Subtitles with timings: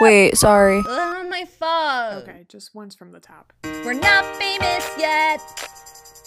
[0.00, 0.82] Wait, sorry.
[0.86, 2.22] Oh, my fault.
[2.22, 3.52] Okay, just once from the top.
[3.64, 5.42] We're not famous yet,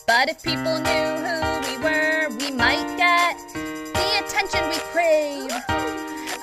[0.05, 5.51] but if people knew who we were, we might get the attention we crave.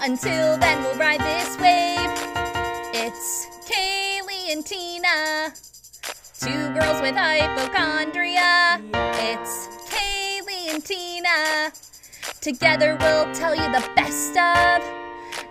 [0.02, 2.10] Until then, we'll ride this wave.
[2.92, 5.52] It's Kaylee and Tina,
[6.40, 8.80] two girls with hypochondria.
[8.92, 11.70] It's Kaylee and Tina.
[12.40, 14.99] Together, we'll tell you the best of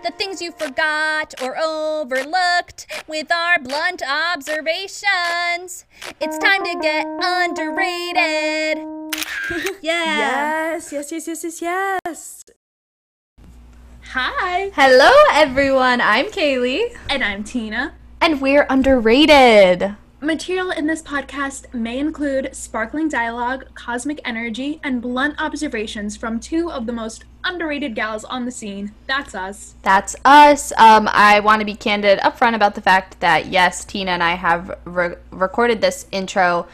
[0.02, 5.84] the things you forgot or overlooked with our blunt observations.
[6.20, 8.78] It's time to get underrated.
[9.82, 10.72] yeah.
[10.72, 12.44] Yes, yes, yes, yes, yes, yes.
[14.12, 16.00] Hi, Hello, everyone.
[16.00, 17.94] I'm Kaylee, and I'm Tina.
[18.20, 19.94] and we're underrated.
[20.22, 26.70] Material in this podcast may include sparkling dialogue, cosmic energy, and blunt observations from two
[26.70, 28.92] of the most underrated gals on the scene.
[29.06, 29.76] That's us.
[29.80, 30.72] That's us.
[30.76, 34.34] Um, I want to be candid upfront about the fact that yes, Tina and I
[34.34, 36.66] have re- recorded this intro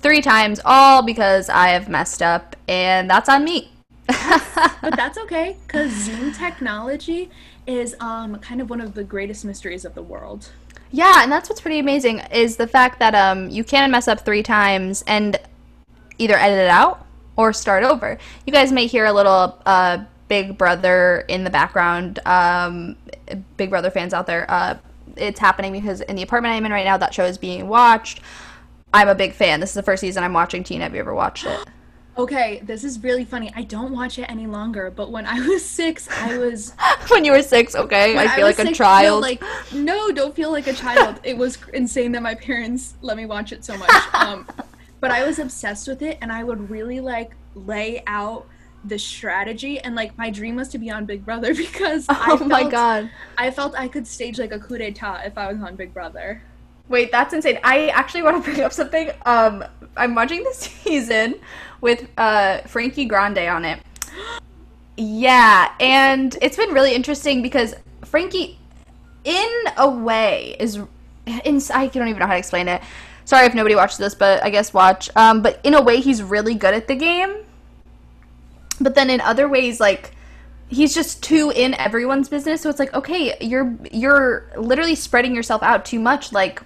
[0.00, 3.70] three times, all because I have messed up, and that's on me.
[4.06, 7.30] But that's okay, because Zoom technology
[7.66, 10.48] is um, kind of one of the greatest mysteries of the world.
[10.90, 14.20] Yeah, and that's what's pretty amazing is the fact that um you can mess up
[14.20, 15.38] three times and
[16.18, 18.18] either edit it out or start over.
[18.46, 22.18] You guys may hear a little uh Big Brother in the background.
[22.26, 22.96] Um,
[23.56, 24.76] Big Brother fans out there, uh,
[25.16, 28.20] it's happening because in the apartment I'm in right now, that show is being watched.
[28.92, 29.60] I'm a big fan.
[29.60, 30.64] This is the first season I'm watching.
[30.64, 31.68] Tina, have you ever watched it?
[32.16, 33.52] Okay, this is really funny.
[33.56, 36.72] I don't watch it any longer, but when I was six, I was
[37.08, 38.16] when you were six, okay?
[38.16, 39.22] I feel was like a child.
[39.22, 41.20] Like no, don't feel like a child.
[41.24, 43.90] it was insane that my parents let me watch it so much.
[44.14, 44.46] Um,
[45.00, 48.46] but I was obsessed with it, and I would really like lay out
[48.84, 49.78] the strategy.
[49.80, 52.68] And like my dream was to be on Big Brother because I oh felt, my
[52.70, 53.10] god.
[53.36, 56.42] I felt I could stage like a coup d'état if I was on Big Brother.
[56.88, 57.58] Wait, that's insane.
[57.64, 59.10] I actually want to bring up something.
[59.24, 59.64] Um,
[59.96, 61.36] I'm watching this season
[61.84, 63.78] with uh, Frankie Grande on it.
[64.96, 67.74] Yeah, and it's been really interesting because
[68.06, 68.58] Frankie,
[69.24, 70.76] in a way, is
[71.44, 71.60] in.
[71.72, 72.82] I don't even know how to explain it.
[73.26, 75.10] Sorry if nobody watched this, but I guess watch.
[75.14, 77.44] Um, but in a way, he's really good at the game.
[78.80, 80.12] But then in other ways, like
[80.68, 85.62] he's just too in everyone's business so it's like okay you're you're literally spreading yourself
[85.62, 86.62] out too much like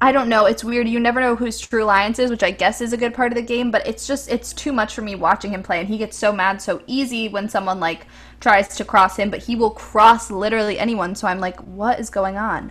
[0.00, 2.80] i don't know it's weird you never know whose true alliance is which i guess
[2.80, 5.14] is a good part of the game but it's just it's too much for me
[5.14, 8.06] watching him play and he gets so mad so easy when someone like
[8.40, 12.10] tries to cross him but he will cross literally anyone so i'm like what is
[12.10, 12.70] going on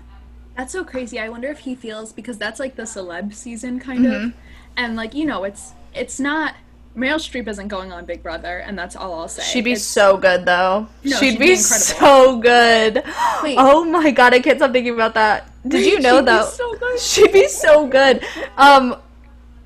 [0.56, 1.20] That's so crazy.
[1.20, 4.40] I wonder if he feels because that's like the celeb season kind of, mm-hmm.
[4.78, 6.56] and like you know, it's it's not.
[6.96, 9.44] Meryl Streep isn't going on Big Brother, and that's all I'll say.
[9.44, 13.04] she'd be It's- so good though No, she'd, she'd be, be so good
[13.44, 13.58] Wait.
[13.60, 16.46] oh my god i can't stop thinking about that did you know She'd be though
[16.46, 17.00] so good.
[17.12, 18.24] she'd be so good
[18.58, 18.96] um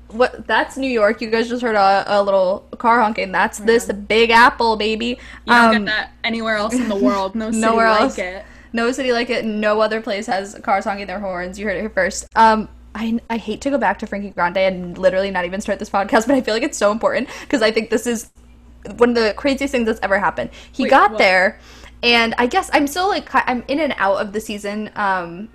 [0.08, 3.86] what that's new york you guys just heard a, a little car honking that's this
[3.92, 7.34] big apple baby You don't um get that anywhere else in the world.
[7.34, 8.18] No city nowhere like else.
[8.18, 8.44] it.
[8.72, 11.80] no city like it no other place has cars honking their horns you heard it
[11.80, 15.44] here first um I, I hate to go back to Frankie Grande and literally not
[15.44, 18.04] even start this podcast, but I feel like it's so important because I think this
[18.04, 18.32] is
[18.96, 20.50] one of the craziest things that's ever happened.
[20.72, 21.18] He Wait, got what?
[21.18, 21.60] there,
[22.02, 25.48] and I guess I'm still like I'm in and out of the season um,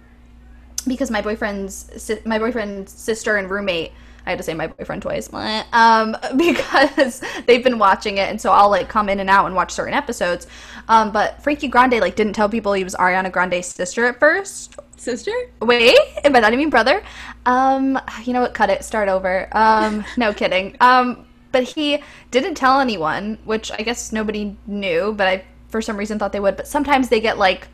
[0.85, 3.91] because my boyfriend's si- my boyfriend's sister and roommate.
[4.25, 5.31] I had to say my boyfriend twice,
[5.73, 9.55] um, because they've been watching it, and so I'll like come in and out and
[9.55, 10.47] watch certain episodes.
[10.87, 14.79] Um, but Frankie Grande like didn't tell people he was Ariana Grande's sister at first.
[14.97, 15.31] Sister?
[15.61, 17.03] Wait, and by that I mean brother.
[17.45, 18.53] Um, you know what?
[18.53, 18.83] Cut it.
[18.83, 19.47] Start over.
[19.51, 20.75] Um, no kidding.
[20.79, 21.99] Um, but he
[22.31, 26.39] didn't tell anyone, which I guess nobody knew, but I for some reason thought they
[26.39, 26.57] would.
[26.57, 27.67] But sometimes they get like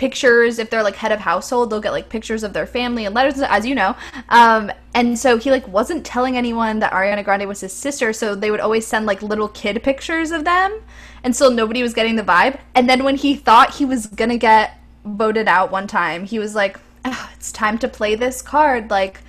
[0.00, 3.14] pictures if they're like head of household they'll get like pictures of their family and
[3.14, 3.94] letters as you know.
[4.30, 8.34] Um and so he like wasn't telling anyone that ariana grande was his sister so
[8.34, 10.80] they would always send like little kid pictures of them
[11.22, 12.58] and so nobody was getting the vibe.
[12.74, 16.54] And then when he thought he was gonna get voted out one time he was
[16.54, 18.88] like oh, it's time to play this card.
[18.88, 19.20] Like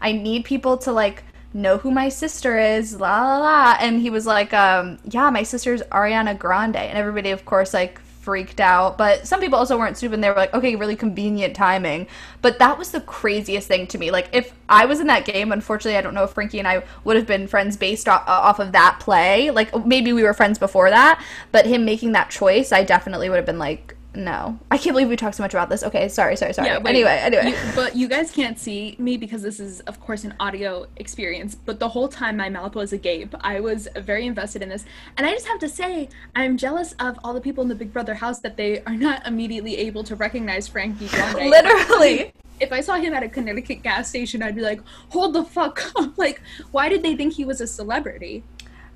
[0.00, 1.22] i need people to like
[1.52, 3.76] know who my sister is la la la.
[3.78, 6.76] And he was like um yeah my sister's ariana grande.
[6.76, 10.28] And everybody of course like freaked out but some people also weren't stupid and they
[10.30, 12.06] were like okay really convenient timing.
[12.42, 14.10] But that was the craziest thing to me.
[14.10, 16.82] Like if i was in that game unfortunately i don't know if frankie and i
[17.04, 19.50] would have been friends based off, uh, off of that play.
[19.50, 21.22] Like maybe we were friends before that
[21.52, 24.58] but him making that choice i definitely would have been like no.
[24.70, 25.82] I can't believe we talked so much about this.
[25.82, 26.68] Okay, sorry, sorry, sorry.
[26.68, 26.90] Yeah, wait.
[26.90, 27.50] anyway, anyway.
[27.50, 31.54] You, but you guys can't see me because this is, of course, an audio experience.
[31.54, 33.34] But the whole time my mouth was agape.
[33.40, 34.84] I was very invested in this.
[35.16, 37.92] And I just have to say, I'm jealous of all the people in the Big
[37.92, 41.36] Brother house that they are not immediately able to recognize Frankie Grande.
[41.50, 42.32] Literally.
[42.60, 45.92] If I saw him at a Connecticut gas station, I'd be like, hold the fuck
[45.96, 46.16] up.
[46.16, 46.40] Like,
[46.70, 48.44] why did they think he was a celebrity?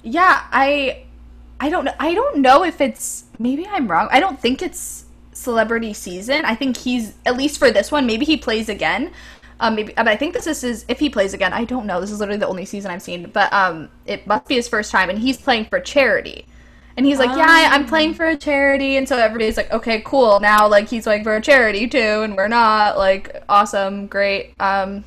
[0.03, 1.05] Yeah, I
[1.61, 1.95] I don't know.
[1.99, 4.09] I don't know if it's maybe I'm wrong.
[4.13, 5.05] I don't think it's
[5.39, 6.45] celebrity season.
[6.45, 8.07] I think he's at least for this one.
[8.07, 9.13] Maybe he plays again.
[9.61, 10.85] Um, maybe, but I think this is his.
[10.89, 12.01] If he plays again, I don't know.
[12.01, 13.31] This is literally the only season I've seen.
[13.31, 16.47] But um, it must be his first time, and he's playing for charity.
[16.97, 20.01] And he's like, yeah, I, I'm playing for a charity, and so everybody's like, okay,
[20.05, 20.41] cool.
[20.41, 22.99] Now, like, he's playing for a charity too, and we're not.
[22.99, 24.55] Like, awesome, great.
[24.59, 25.05] Um,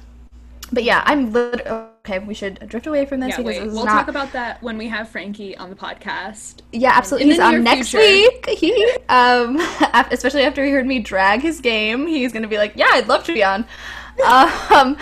[0.72, 1.68] but yeah, I'm lit-
[2.06, 2.19] okay.
[2.19, 3.59] We should drift away from this Yeah, because wait.
[3.59, 3.92] this is We'll not.
[3.94, 6.62] talk about that when we have Frankie on the podcast.
[6.71, 7.30] Yeah, absolutely.
[7.30, 8.45] in He's on next week.
[8.50, 9.57] He, um,
[10.12, 13.24] especially after he heard me drag his game, he's gonna be like, "Yeah, I'd love
[13.25, 13.65] to be on."
[14.71, 14.98] um,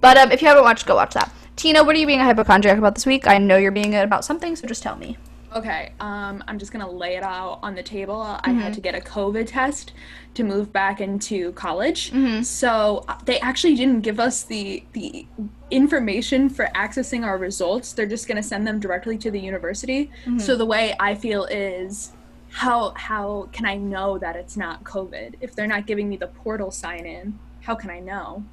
[0.00, 1.30] but um, if you haven't watched, go watch that.
[1.56, 3.26] Tina, what are you being a hypochondriac about this week?
[3.26, 5.16] I know you're being it about something, so just tell me.
[5.54, 8.20] Okay, um, I'm just gonna lay it out on the table.
[8.20, 9.92] I had to get a COVID test
[10.34, 12.12] to move back into college.
[12.44, 15.26] So uh, they actually didn't give us the the
[15.70, 17.92] information for accessing our results.
[17.92, 20.10] They're just gonna send them directly to the university.
[20.38, 22.12] So the way I feel is
[22.50, 26.28] how how can I know that it's not COVID if they're not giving me the
[26.28, 27.38] portal sign in?
[27.62, 28.44] How can I know?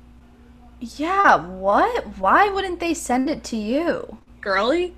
[0.80, 2.18] Yeah, what?
[2.18, 4.18] Why wouldn't they send it to you?
[4.42, 4.94] girly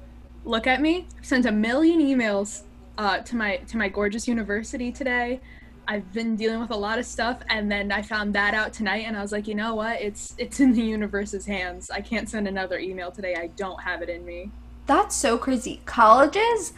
[0.45, 2.63] look at me I've sent a million emails
[2.97, 5.42] uh, to my to my gorgeous university today
[5.88, 9.03] i've been dealing with a lot of stuff and then i found that out tonight
[9.06, 12.27] and i was like you know what it's it's in the universe's hands i can't
[12.30, 14.50] send another email today i don't have it in me
[14.88, 15.81] That's so crazy.
[15.86, 16.74] Colleges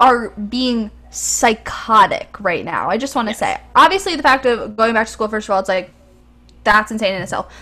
[0.00, 2.88] are being psychotic right now.
[2.88, 3.60] I just want to say.
[3.74, 5.90] Obviously, the fact of going back to school, first of all, it's like
[6.62, 7.52] that's insane in itself.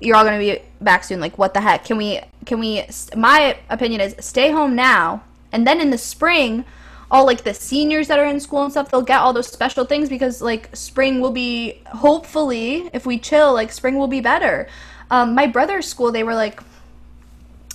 [0.00, 1.20] You're all to be back soon.
[1.20, 1.84] Like, what the heck?
[1.84, 2.84] Can we, can we,
[3.16, 5.22] my opinion is stay home now.
[5.52, 6.64] And then in the spring,
[7.10, 9.84] all like the seniors that are in school and stuff, they'll get all those special
[9.84, 14.68] things because like spring will be, hopefully, if we chill, like spring will be better.
[15.10, 16.60] Um, my brother's school, they were like,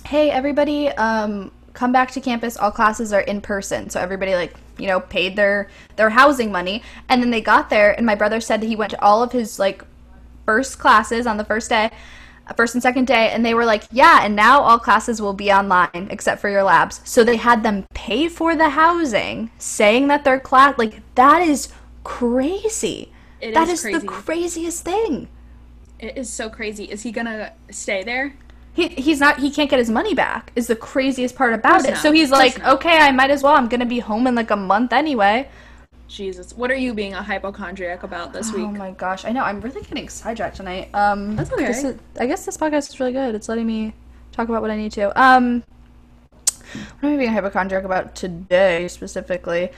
[0.06, 4.54] hey everybody um come back to campus all classes are in person so everybody like
[4.78, 8.40] you know paid their their housing money and then they got there and my brother
[8.40, 9.84] said that he went to all of his like
[10.44, 11.90] first classes on the first day
[12.54, 15.50] first and second day and they were like yeah and now all classes will be
[15.50, 17.00] online except for your labs.
[17.04, 21.68] So they had them pay for the housing saying that their class like that is
[22.04, 23.12] crazy.
[23.40, 25.28] It That is is the craziest thing.
[25.98, 26.84] It is so crazy.
[26.84, 28.34] Is he gonna stay there?
[28.72, 31.92] He, he's not he can't get his money back is the craziest part about it.
[31.92, 31.98] Not.
[31.98, 33.54] so he's like okay i might as well.
[33.54, 35.48] I'm gonna be home in like a month anyway
[36.08, 36.52] jesus.
[36.56, 38.64] What are you being a hypochondriac about this week?
[38.64, 39.24] oh my gosh.
[39.24, 40.88] I know i'm really getting sidetracked tonight.
[40.94, 41.66] Um That's okay.
[41.66, 43.34] this is- i guess this podcast is really good.
[43.34, 43.94] It's letting me
[44.32, 45.20] talk about what i need to.
[45.20, 45.62] Um
[47.00, 49.70] what am i being a hypochondriac about today specifically?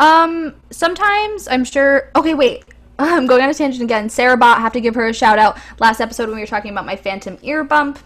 [0.00, 2.64] Um sometimes i'm sure okay wait.
[2.98, 4.08] I'm going on a tangent again.
[4.08, 5.58] Sarah bot have to give her a shout out.
[5.80, 7.98] Last episode when we were talking about my phantom ear bump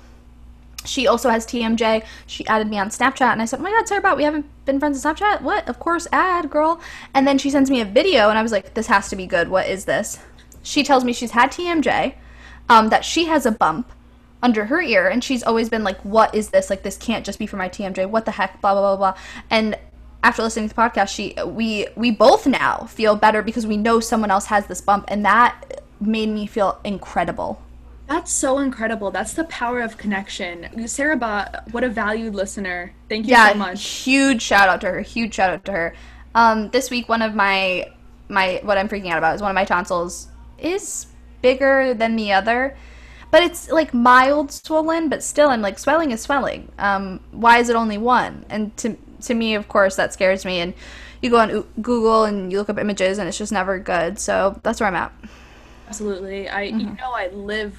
[0.89, 2.05] she also has TMJ.
[2.27, 4.47] She added me on Snapchat, and I said, "Oh my God, Sarah Bot, we haven't
[4.65, 5.43] been friends on Snapchat.
[5.43, 5.69] What?
[5.69, 6.81] Of course, add, girl."
[7.15, 9.27] And then she sends me a video, and I was like, "This has to be
[9.27, 9.49] good.
[9.49, 10.19] What is this?"
[10.63, 12.15] She tells me she's had TMJ,
[12.69, 13.93] um, that she has a bump
[14.43, 16.71] under her ear, and she's always been like, "What is this?
[16.71, 18.07] Like, this can't just be for my TMJ.
[18.07, 19.21] What the heck?" Blah blah blah blah.
[19.51, 19.77] And
[20.23, 24.01] after listening to the podcast, she we we both now feel better because we know
[24.01, 27.63] someone else has this bump, and that made me feel incredible.
[28.09, 29.11] That's so incredible.
[29.11, 30.89] That's the power of connection.
[30.89, 32.95] Sarah Bot, what a valued listener.
[33.09, 33.87] Thank you yeah, so much.
[33.87, 35.01] huge shout out to her.
[35.01, 35.95] Huge shout out to her.
[36.35, 37.91] Um, this week, one of my
[38.29, 41.07] my what I'm freaking out about is one of my tonsils is
[41.43, 42.77] bigger than the other,
[43.31, 45.09] but it's like mild swollen.
[45.11, 46.73] But still, I'm like swelling is swelling.
[46.79, 48.47] Um, why is it only one?
[48.49, 50.61] And to to me, of course, that scares me.
[50.61, 50.73] And
[51.21, 54.19] you go on Google and you look up images, and it's just never good.
[54.19, 55.13] So that's where I'm at.
[55.89, 56.49] Absolutely.
[56.49, 56.81] I Mm-hmm.
[56.81, 57.79] you know I live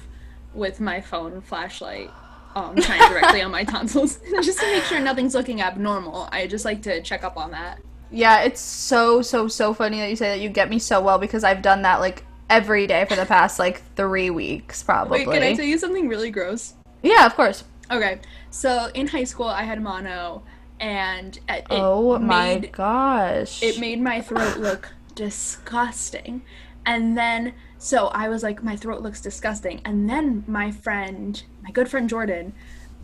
[0.54, 2.10] with my phone flashlight
[2.56, 6.28] um shining directly on my tonsils just to make sure nothing's looking abnormal.
[6.32, 7.80] I just like to check up on that.
[8.10, 10.40] Yeah, it's so so so funny that you say that.
[10.40, 13.58] You get me so well because I've done that like every day for the past
[13.58, 15.26] like three weeks, probably.
[15.26, 16.74] Wait, can I tell you something really gross?
[17.02, 17.64] Yeah, of course.
[17.90, 18.18] Okay.
[18.50, 20.42] So in high school I had mono
[20.80, 23.62] and it it oh my gosh.
[23.62, 26.42] it made my throat look disgusting.
[26.86, 29.80] And then, so I was like, my throat looks disgusting.
[29.86, 32.52] And then my friend, my good friend Jordan,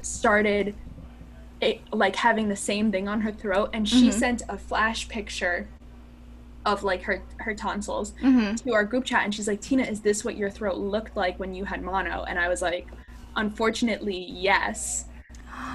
[0.02, 0.74] started
[1.62, 3.70] it, like having the same thing on her throat.
[3.72, 5.66] And she sent a flash picture
[6.66, 8.62] of like her her tonsils Mhm.
[8.64, 11.38] to our group chat and she's like tina is this what your throat looked like
[11.38, 12.88] when you had mono and i was like
[13.36, 15.04] unfortunately yes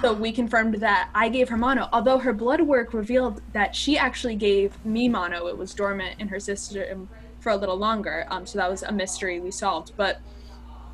[0.02, 3.96] so we confirmed that i gave her mono although her blood work revealed that she
[3.96, 7.08] actually gave me mono it was dormant in her system
[7.42, 8.24] for a little longer.
[8.30, 9.92] Um, so that was a mystery we solved.
[9.96, 10.20] But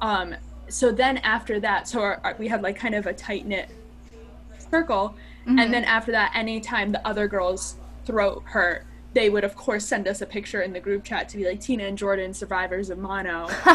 [0.00, 0.35] um,
[0.69, 3.69] so then after that so our, our- we had like kind of a tight knit
[4.71, 5.14] circle.
[5.47, 10.07] And then after that anytime the other girls throat hurt they would of course send
[10.07, 12.99] us a picture in the group chat to be like tina and jordan survivors of
[12.99, 13.47] mono.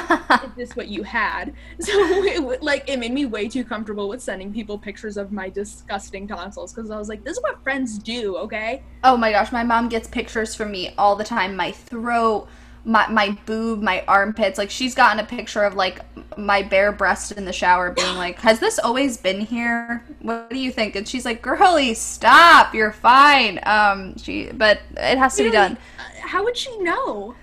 [0.44, 1.54] Is this what you had?
[1.80, 1.92] So
[2.24, 5.50] it, w- like it made me way too comfortable with sending people pictures of my
[5.50, 8.84] disgusting tonsils because i was like this is what friends do okay?
[9.04, 11.56] Oh my gosh, my mom gets pictures from me all the time.
[11.56, 12.48] My throat,
[12.86, 14.58] my my boob, my armpits.
[14.58, 16.00] Like she's gotten a picture of like
[16.38, 20.04] my bare breast in the shower, being like, "Has this always been here?
[20.22, 22.74] What do you think?" And she's like, "Girlie, stop.
[22.74, 25.78] You're fine." Um, she, but it has to be done.
[25.98, 27.36] Uh, how would she know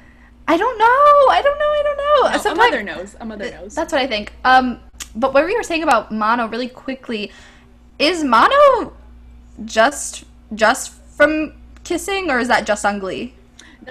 [0.50, 0.84] I don't know.
[0.84, 1.64] I don't know.
[1.64, 2.50] I don't know.
[2.50, 4.32] no, a mother knows a mother knows That's what I think.
[4.44, 4.80] Um,
[5.14, 7.30] but what we were saying about mono really quickly
[8.00, 8.92] is mono
[9.64, 11.52] just just from
[11.84, 13.34] kissing, or is that just on Glee?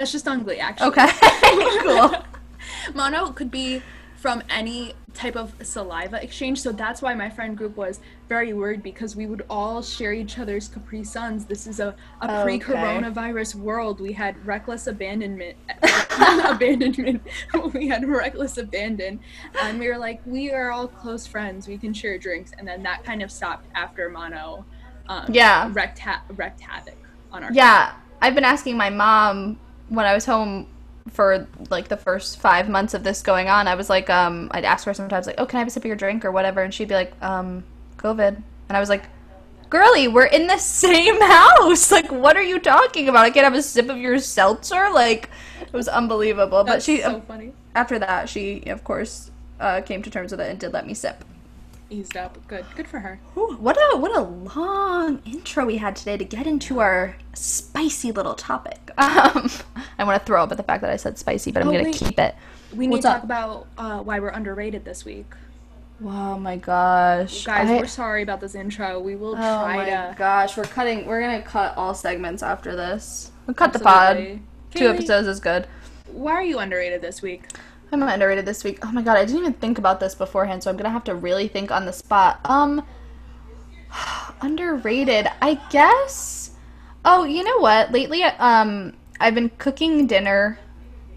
[0.00, 1.06] That's just ugly actually Okay,
[1.82, 2.14] cool.
[2.94, 3.82] Mono could be
[4.16, 8.82] from any type of saliva exchange, so that's why my friend group was very worried
[8.82, 11.44] because we would all share each other's Capri Suns.
[11.46, 12.42] This is a, a Okay.
[12.58, 14.00] pre-coronavirus world.
[14.00, 15.56] We had reckless abandonment,
[16.44, 17.22] abandonment.
[17.74, 19.20] we had reckless abandon,
[19.62, 21.66] and we were like, we are all close friends.
[21.68, 24.64] We can share drinks, and then that kind of stopped after Mono.
[25.08, 25.68] Um, Yeah.
[25.72, 26.96] wrecked ha- wrecked havoc
[27.32, 27.52] on our.
[27.52, 29.58] Yeah, I've been asking my mom
[29.90, 30.66] when I was home
[31.10, 33.68] for like the first five months of this going on.
[33.68, 35.84] I was like, um, I'd ask her sometimes, like, oh, can I have a sip
[35.84, 37.64] of your drink or whatever, and she'd be like, um,
[37.98, 39.04] COVID, and I was like,
[39.68, 41.90] girlie, we're in the same house.
[41.90, 43.24] Like, what are you talking about?
[43.24, 44.90] I can't have a sip of your seltzer.
[44.92, 45.30] Like,
[45.60, 46.64] it was unbelievable.
[46.64, 47.52] That's but she, so funny.
[47.74, 50.94] after that, she of course uh, came to terms with it and did let me
[50.94, 51.24] sip.
[51.92, 52.38] Eased up.
[52.46, 52.64] Good.
[52.76, 53.18] Good for her.
[53.36, 58.12] Ooh, what a what a long intro we had today to get into our spicy
[58.12, 58.78] little topic.
[59.00, 59.50] Um,
[60.00, 61.72] I want to throw up at the fact that I said spicy, but I'm Oh,
[61.72, 62.34] gonna keep it.
[62.74, 63.14] We need What's to up?
[63.16, 65.26] talk about uh, why we're underrated this week.
[66.02, 68.98] Oh my gosh, Guys, I- we're sorry about this intro.
[69.00, 69.92] We will oh try to.
[70.06, 71.04] Oh my gosh, we're cutting.
[71.06, 73.30] We're gonna cut all segments after this.
[73.46, 74.34] We'll cut Absolutely.
[74.34, 74.40] the pod.
[74.74, 75.66] Two episodes is good.
[76.10, 77.44] Why are you underrated this week?
[77.92, 78.78] I'm underrated this week.
[78.86, 81.14] Oh my god, I didn't even think about this beforehand, so I'm gonna have to
[81.14, 82.40] really think on the spot.
[82.46, 82.82] Um,
[84.40, 86.52] underrated, I guess.
[87.04, 87.92] Oh, you know what?
[87.92, 90.58] Lately, um, I've been cooking dinner,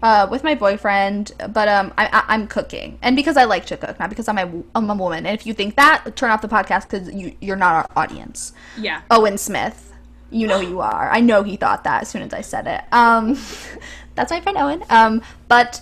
[0.04, 3.76] uh, with my boyfriend, but um, I, I I'm cooking, and because I like to
[3.78, 5.24] cook, not because I'm a, I'm a woman.
[5.24, 8.52] And if you think that, turn off the podcast because you you're not our audience.
[8.76, 9.00] Yeah.
[9.10, 9.92] Owen Smith.
[10.30, 11.10] You know who you are.
[11.10, 12.82] I know he thought that as soon as I said it.
[12.92, 13.38] Um,
[14.14, 14.84] that's my friend Owen.
[14.90, 15.80] Um, but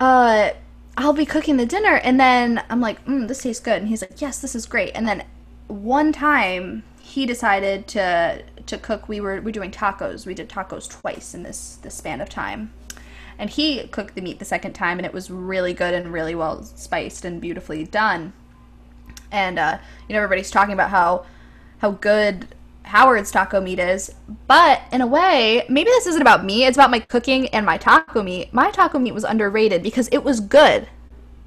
[0.00, 0.50] uh,
[0.96, 4.00] I'll be cooking the dinner, and then I'm like, mm, "This tastes good," and he's
[4.00, 5.24] like, "Yes, this is great." And then
[5.66, 9.08] one time he decided to to cook.
[9.08, 10.26] We were we are doing tacos.
[10.26, 12.72] We did tacos twice in this this span of time.
[13.38, 16.34] And he cooked the meat the second time, and it was really good and really
[16.34, 18.34] well spiced and beautifully done
[19.32, 21.24] and uh, you know everybody's talking about how
[21.78, 22.48] how good
[22.82, 24.12] Howard's taco meat is,
[24.48, 26.64] but in a way, maybe this isn't about me.
[26.64, 28.52] It's about my cooking and my taco meat.
[28.52, 30.88] My taco meat was underrated because it was good.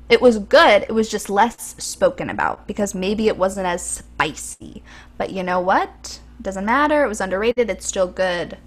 [0.10, 0.84] It was good.
[0.84, 4.84] It was just less spoken about because maybe it wasn't as spicy.
[5.18, 6.20] But you know what?
[6.40, 7.04] It Doesn't matter.
[7.04, 7.70] It was underrated.
[7.70, 8.58] It's still good.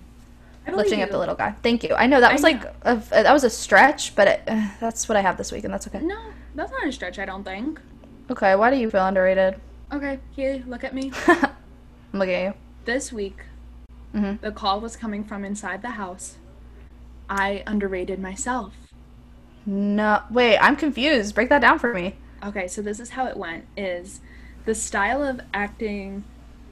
[0.67, 1.53] Lifting up the little guy.
[1.63, 1.95] Thank you.
[1.95, 5.17] I know that was like a, that was a stretch, but it, uh, that's what
[5.17, 6.01] I have this week, and that's okay.
[6.01, 6.19] No,
[6.57, 7.21] that's not a stretch.
[7.21, 7.81] I don't think.
[8.31, 8.57] Okay.
[8.57, 9.61] Why do you feel underrated?
[9.93, 11.13] Okay, here, look at me.
[11.29, 12.55] I'm looking at you.
[12.85, 13.43] this week,
[14.13, 14.41] Mhm.
[14.41, 16.37] the call was coming from inside the house.
[17.31, 18.73] I underrated myself.
[19.67, 21.35] No, wait, I'm confused.
[21.35, 22.15] Break that down for me.
[22.45, 24.21] Okay, so this is how it went is
[24.65, 26.25] the style of acting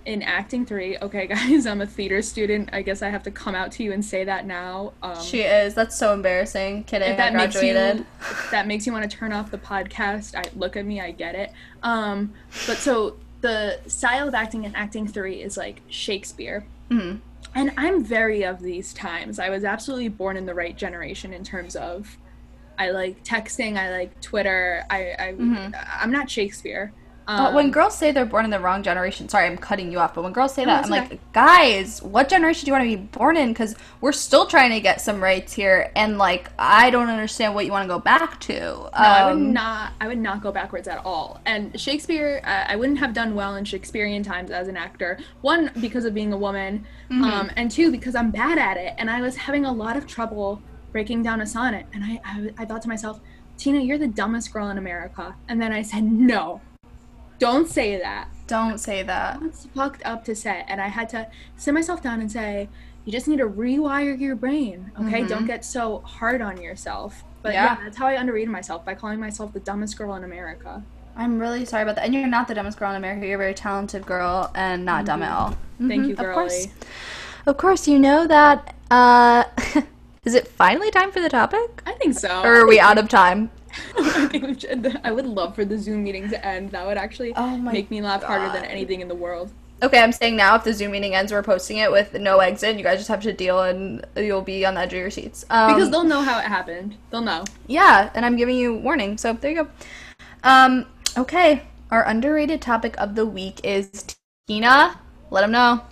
[0.05, 0.99] in acting 3.
[0.99, 2.69] Okay, guys, I'm a theater student.
[2.73, 4.93] I guess I have to come out to you and say that now.
[5.03, 5.75] Um She is.
[5.75, 6.85] That's so embarrassing.
[6.85, 7.11] Kidding.
[7.11, 7.75] if that I makes you
[8.51, 11.35] that makes you want to turn off the podcast, I look at me, I get
[11.35, 11.53] it.
[11.83, 12.35] Um
[12.67, 16.65] but so the style of acting in acting 3 is like Shakespeare.
[16.91, 17.21] Mhm.
[17.55, 19.39] And I'm very of these times.
[19.39, 22.19] I was absolutely born in the right generation in terms of
[22.79, 24.85] I like texting, I like Twitter.
[24.91, 25.73] I, I Mhm.
[26.01, 26.93] I'm not Shakespeare.
[27.27, 29.99] But when Um, girls say they're born in the wrong generation, sorry, I'm cutting you
[29.99, 32.85] off, but when girls say that, I'm it's like, guys, what generation do you want
[32.91, 33.49] to be born in?
[33.49, 37.65] Because we're still trying to get some rights here, and like, I don't understand what
[37.65, 38.61] you want to go back to.
[38.61, 39.95] No, I would Um, not.
[40.03, 41.41] I would not go backwards at all.
[41.47, 45.19] And Shakespeare, uh, I wouldn't have done well in Shakespearean times as an actor.
[45.41, 47.25] One because of being a woman, Mm-hmm.
[47.25, 48.93] um, and two because I'm bad at it.
[48.99, 50.61] And I was having a lot of trouble
[50.95, 51.85] breaking down a sonnet.
[51.93, 53.21] And I, I, I thought to myself,
[53.59, 55.35] Tina, you're the dumbest girl in America.
[55.49, 56.63] And then I said, no,
[57.41, 58.29] don't say that.
[58.47, 59.41] Don't say that.
[59.43, 60.65] It's fucked up to say.
[60.69, 62.69] And I had to sit myself down and say,
[63.05, 65.25] you just need to rewire your brain, okay?
[65.25, 67.23] Don't get so hard on yourself.
[67.43, 67.65] But Mm-hmm.
[67.65, 67.77] Yeah.
[67.77, 70.83] yeah, that's how I underrated myself by calling myself the dumbest girl in America.
[71.17, 72.05] I'm really sorry about that.
[72.07, 73.27] And you're not the dumbest girl in America.
[73.27, 75.57] You're a very talented girl and not dumb at all.
[75.79, 76.67] Thank Mhm, you, Of course.
[76.67, 76.73] girlie.
[77.47, 78.75] Of course, you know that.
[78.91, 79.45] Uh,
[80.25, 81.83] is it finally time for the topic?
[81.87, 82.43] I think so.
[82.43, 83.51] Or are we out of time?
[83.99, 85.01] I think we should.
[85.03, 86.71] I would love for the Zoom meeting to end.
[86.71, 89.51] That would actually Oh make me laugh harder than anything in the world.
[89.83, 92.77] Okay, I'm saying now if the Zoom meeting ends, we're posting it with no exit.
[92.77, 95.45] You guys just have to deal and you'll be on the edge of your seats.
[95.51, 96.97] Um, Because they'll know how it happened.
[97.11, 97.45] They'll know.
[97.67, 99.19] Yeah, and I'm giving you warning.
[99.19, 99.69] So there you go.
[100.43, 100.87] Um,
[101.19, 104.17] okay, our underrated topic of the week is
[104.47, 104.99] Tina.
[105.31, 105.83] Let them know.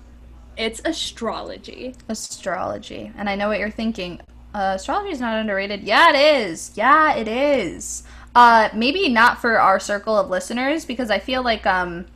[0.56, 1.94] It's astrology.
[2.08, 3.12] Astrology.
[3.16, 4.20] And I know what you're thinking.
[4.54, 5.82] Uh, astrology is not underrated.
[5.82, 6.72] Yeah, it is.
[6.74, 8.02] Yeah, it is.
[8.34, 12.06] Uh, maybe not for our circle of listeners because I feel like um,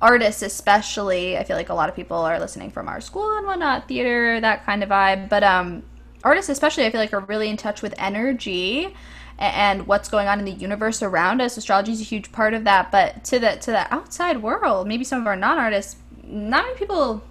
[0.00, 3.46] artists, especially, I feel like a lot of people are listening from our school and
[3.46, 5.28] whatnot, theater, that kind of vibe.
[5.28, 5.82] But um,
[6.22, 8.94] artists, especially, I feel like are really in touch with energy
[9.38, 11.56] and what's going on in the universe around us.
[11.56, 12.92] Astrology is a huge part of that.
[12.92, 17.22] But to the to the outside world, maybe some of our non-artists, not many people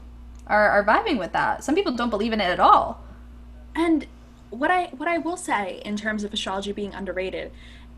[0.50, 1.64] are, are vibing with that.
[1.64, 3.04] Some people don't believe in it at all.
[3.76, 4.08] And
[4.50, 7.52] what I what I will say in terms of astrology being underrated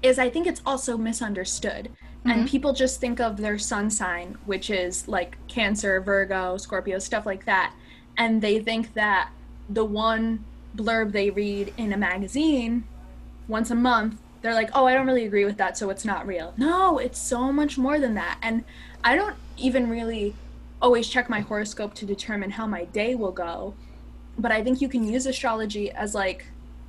[0.04, 1.92] is I think it's also misunderstood.
[2.24, 2.46] And mm-hmm.
[2.46, 7.46] people just think of their sun sign, which is like Cancer, Virgo, Scorpio, stuff like
[7.46, 7.74] that,
[8.18, 9.32] and they think that
[9.70, 10.44] the one
[10.76, 12.84] blurb they read in a magazine
[13.48, 16.28] once a month, they're like, "Oh, I don't really agree with that, so it's not
[16.28, 18.38] real." No, it's so much more than that.
[18.42, 18.66] And
[19.04, 20.36] I don't even really
[20.82, 23.74] always check my horoscope to determine how my day will go
[24.38, 26.46] but I think you can use astrology as like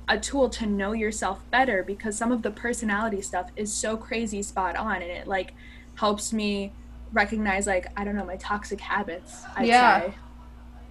[0.09, 4.41] a tool to know yourself better because some of the personality stuff is so crazy
[4.41, 5.53] spot on and it like
[5.95, 6.71] helps me
[7.11, 9.43] recognize like I don't know my toxic habits.
[9.55, 9.99] I'd Yeah.
[10.01, 10.13] say.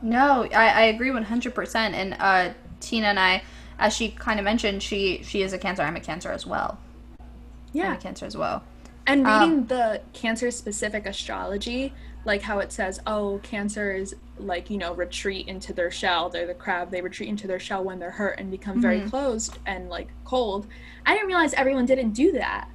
[0.02, 1.74] No, I, I agree 100%.
[1.76, 3.42] And uh, Tina and I,
[3.78, 5.82] as she kind of mentioned, she, she is a Cancer.
[5.82, 6.78] I'm a Cancer as well.
[7.20, 7.26] I'm
[7.72, 7.94] Yeah.
[7.94, 8.62] a Cancer as well.
[9.06, 11.92] And Um, reading the cancer specific astrology,
[12.24, 16.28] like how it says, oh, cancers like, you know, retreat into their shell.
[16.28, 16.90] They're the crab.
[16.90, 19.10] They retreat into their shell when they're hurt and become very Mhm.
[19.10, 20.66] closed and like cold.
[21.04, 22.68] I didn't realize everyone didn't do that.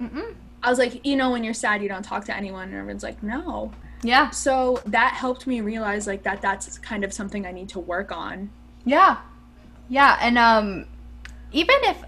[0.00, 0.34] Mm-mm.
[0.62, 2.64] I was like, you know, when you're sad, you don't talk to anyone.
[2.68, 3.72] And everyone's like, no.
[4.02, 4.30] Yeah.
[4.30, 8.10] So that helped me realize like that that's kind of something I need to work
[8.12, 8.50] on.
[8.84, 9.18] Yeah.
[9.88, 10.86] Yeah, and um
[11.52, 12.02] even if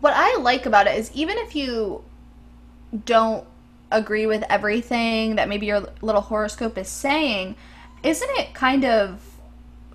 [0.00, 2.04] what I like about it is even if you
[3.06, 3.46] don't
[3.90, 7.56] agree with everything that maybe your little horoscope is saying,
[8.02, 9.20] isn't it kind of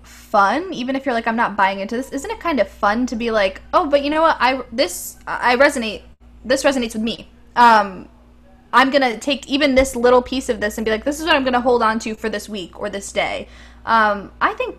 [0.02, 3.06] fun even if you're like I'm not buying into this, isn't it kind of fun
[3.06, 4.36] to be like, "Oh, but you know what?
[4.40, 6.02] I this I resonate
[6.44, 8.08] this resonates with me." Um
[8.72, 11.34] I'm gonna take even this little piece of this and be like, this is what
[11.34, 13.48] I'm gonna hold on to for this week or this day.
[13.84, 14.78] Um, I think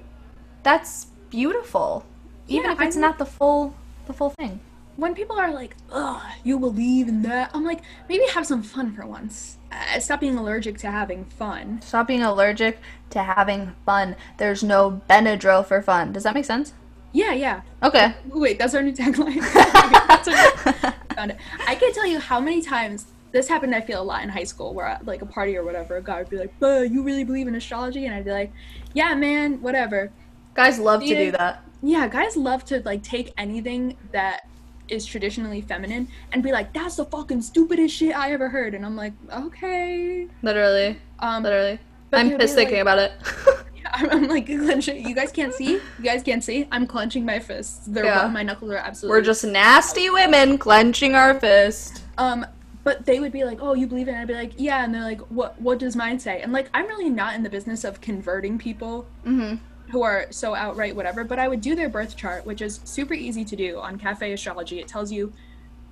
[0.64, 2.06] that's beautiful,
[2.48, 3.76] even Yeah, if it's I not the full
[4.08, 4.60] the full thing.
[4.98, 8.94] When people are like, ugh, you believe in that, I'm like, maybe have some fun
[8.94, 9.58] for once.
[9.72, 11.82] Uh, stop being allergic to having fun.
[11.82, 12.80] Stop being allergic
[13.12, 14.16] to having fun.
[14.38, 16.12] There's no Benadryl for fun.
[16.12, 16.74] Does that make sense?
[17.14, 17.62] Yeah, yeah.
[17.84, 18.14] Okay.
[18.28, 19.42] Wait, that's our new tagline.
[21.18, 21.38] Our- it.
[21.68, 23.76] I can't tell you how many times this happened.
[23.76, 26.04] I feel a lot in high school, where at, like a party or whatever, a
[26.04, 28.52] guy would be like, "Buh, you really believe in astrology?" And I'd be like,
[28.94, 30.12] "Yeah, man, whatever."
[30.54, 31.64] Guys love to do that.
[31.82, 34.48] Yeah, guys love to like take anything that
[34.92, 38.86] is traditionally feminine and be like, "That's the fucking stupidest shit I ever heard," and
[38.86, 41.00] I'm like, "Okay." Literally.
[41.20, 41.80] Um, Literally.
[42.14, 43.14] I'm pissed thinking about it.
[43.94, 45.08] I'm, I'm like clenching.
[45.08, 45.74] You guys can't see.
[45.74, 46.68] You guys can't see.
[46.72, 47.86] I'm clenching my fists.
[47.88, 48.28] They're Yeah.
[48.28, 49.18] my knuckles are absolutely.
[49.20, 52.04] We're just nasty women clenching our fist.
[52.18, 52.46] Um,
[52.84, 54.20] but they would be like, "Oh, you believe in?" it?
[54.22, 55.60] I'd be like, "Yeah," and they're like, "What?
[55.62, 59.06] What does mine say?" And like, I'm really not in the business of converting people
[59.26, 59.56] Mm-hmm.
[59.92, 61.24] Who are so outright whatever.
[61.24, 64.32] But I would do their birth chart, which is super easy to do on Cafe
[64.32, 64.80] Astrology.
[64.80, 65.34] It tells you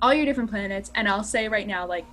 [0.02, 2.06] all your different planets, and I'll say right now, like,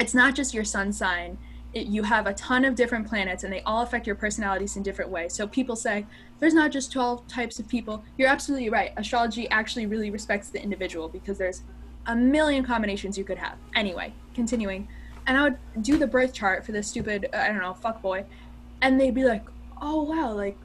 [0.00, 1.36] it's not just your sun sign.
[1.74, 4.82] It, you have a ton of different planets, and they all affect your personalities in
[4.82, 5.34] different ways.
[5.34, 6.06] So people say
[6.40, 8.02] there's not just 12 types of people.
[8.16, 8.92] You're absolutely right.
[8.96, 11.62] Astrology actually really respects the individual because there's
[12.06, 13.56] a million combinations you could have.
[13.74, 14.88] Anyway, continuing.
[15.26, 18.24] and I would do the birth chart for this stupid I don't know fuck boy,
[18.82, 19.44] and they'd be like,
[19.80, 20.56] "Oh wow, like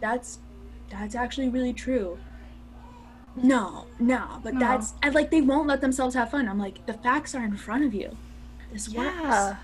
[0.00, 0.38] that's
[0.90, 2.18] that's actually really true."
[3.36, 4.60] No, no, but No.
[4.60, 6.48] that's and like they won't let themselves have fun.
[6.48, 8.16] I'm like, the facts are in front of you.
[8.72, 9.14] This works.
[9.22, 9.56] Yeah.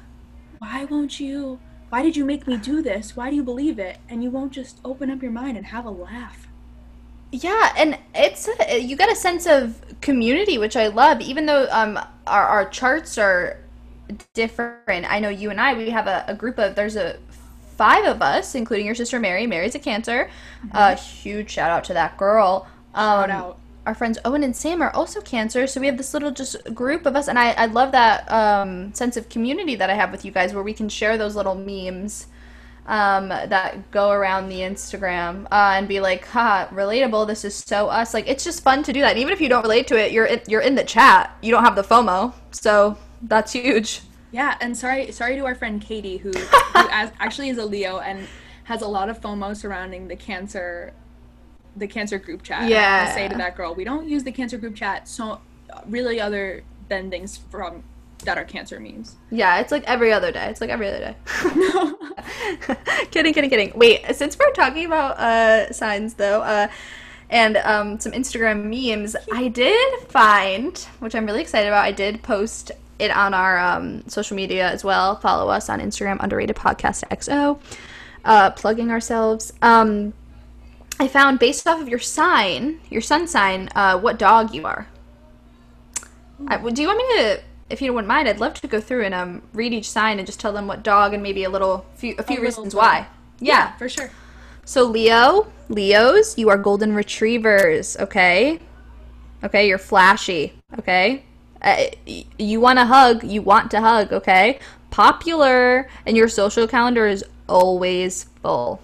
[0.58, 1.60] Why won't you?
[1.88, 3.16] Why did you make me do this?
[3.16, 3.98] Why do you believe it?
[4.08, 6.48] And you won't just open up your mind and have a laugh.
[7.32, 11.20] Yeah, and it's a, you get a sense of community, which I love.
[11.20, 13.58] Even though um our our charts are
[14.34, 17.18] different, I know you and I we have a, a group of there's a
[17.76, 19.46] five of us, including your sister Mary.
[19.46, 20.30] Mary's a Cancer.
[20.72, 22.66] Uh, huge shout out to that girl.
[22.94, 23.58] Um, Shout out.
[23.86, 27.06] Our friends Owen and Sam are also Cancer, so we have this little just group
[27.06, 30.24] of us, and I I love that um sense of community that I have with
[30.24, 32.26] you guys, where we can share those little memes
[32.86, 37.26] um, that go around the Instagram uh, and be like, "Ha, relatable.
[37.26, 39.10] This is so us." Like, it's just fun to do that.
[39.10, 41.36] And even if you don't relate to it, you're in, you're in the chat.
[41.42, 44.02] You don't have the FOMO, so that's huge.
[44.32, 47.98] Yeah, and sorry, sorry to our friend Katie, who, who as, actually is a Leo
[47.98, 48.26] and
[48.64, 50.92] has a lot of FOMO surrounding the cancer,
[51.76, 52.62] the cancer group chat.
[52.62, 53.14] And I Yeah.
[53.14, 55.40] say to that girl, we don't use the cancer group chat so
[55.86, 57.82] really other than things from
[58.24, 59.16] that are cancer memes.
[59.30, 60.46] Yeah, it's like every other day.
[60.48, 61.16] It's like every other day.
[61.54, 61.98] No.
[63.10, 63.72] Kidding, kidding, kidding.
[63.76, 66.68] Wait, since we're talking about uh, signs though, uh,
[67.30, 71.84] and um, some Instagram memes, I did find, which I'm really excited about.
[71.84, 75.16] I did post it on our um, social media as well.
[75.16, 77.60] Follow us on Instagram, underrated podcast XO.
[78.24, 79.52] Uh, plugging ourselves.
[79.62, 80.12] Um,
[80.98, 84.88] I found based off of your sign, your sun sign, uh, what dog you are.
[86.48, 89.04] I, do you want me to, if you wouldn't mind, I'd love to go through
[89.04, 91.86] and um, read each sign and just tell them what dog and maybe a little,
[91.94, 93.06] few, a few little reasons why.
[93.40, 93.76] Yeah.
[93.76, 94.10] for sure.
[94.64, 97.96] So Leo, Leos, you are golden retrievers.
[97.98, 98.58] Okay.
[99.44, 100.54] Okay, you're flashy.
[100.78, 101.24] Okay.
[101.66, 101.88] Uh,
[102.38, 103.24] you want to hug.
[103.24, 104.12] You want to hug.
[104.12, 104.60] Okay.
[104.90, 108.80] Popular, and your social calendar is always full.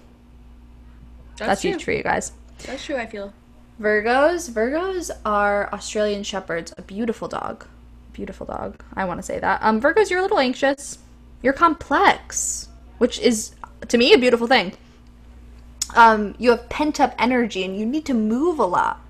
[1.36, 1.70] That's, That's true.
[1.70, 2.32] huge for you guys.
[2.66, 2.96] That's true.
[2.96, 3.32] I feel.
[3.80, 7.66] Virgos, Virgos are Australian shepherds, a beautiful dog.
[8.12, 8.82] Beautiful dog.
[8.94, 9.60] I want to say that.
[9.62, 10.98] Um Virgos, you're a little anxious.
[11.42, 12.68] You're complex,
[12.98, 13.54] which is
[13.88, 14.74] to me a beautiful thing.
[15.96, 19.00] Um you have pent-up energy and you need to move a lot.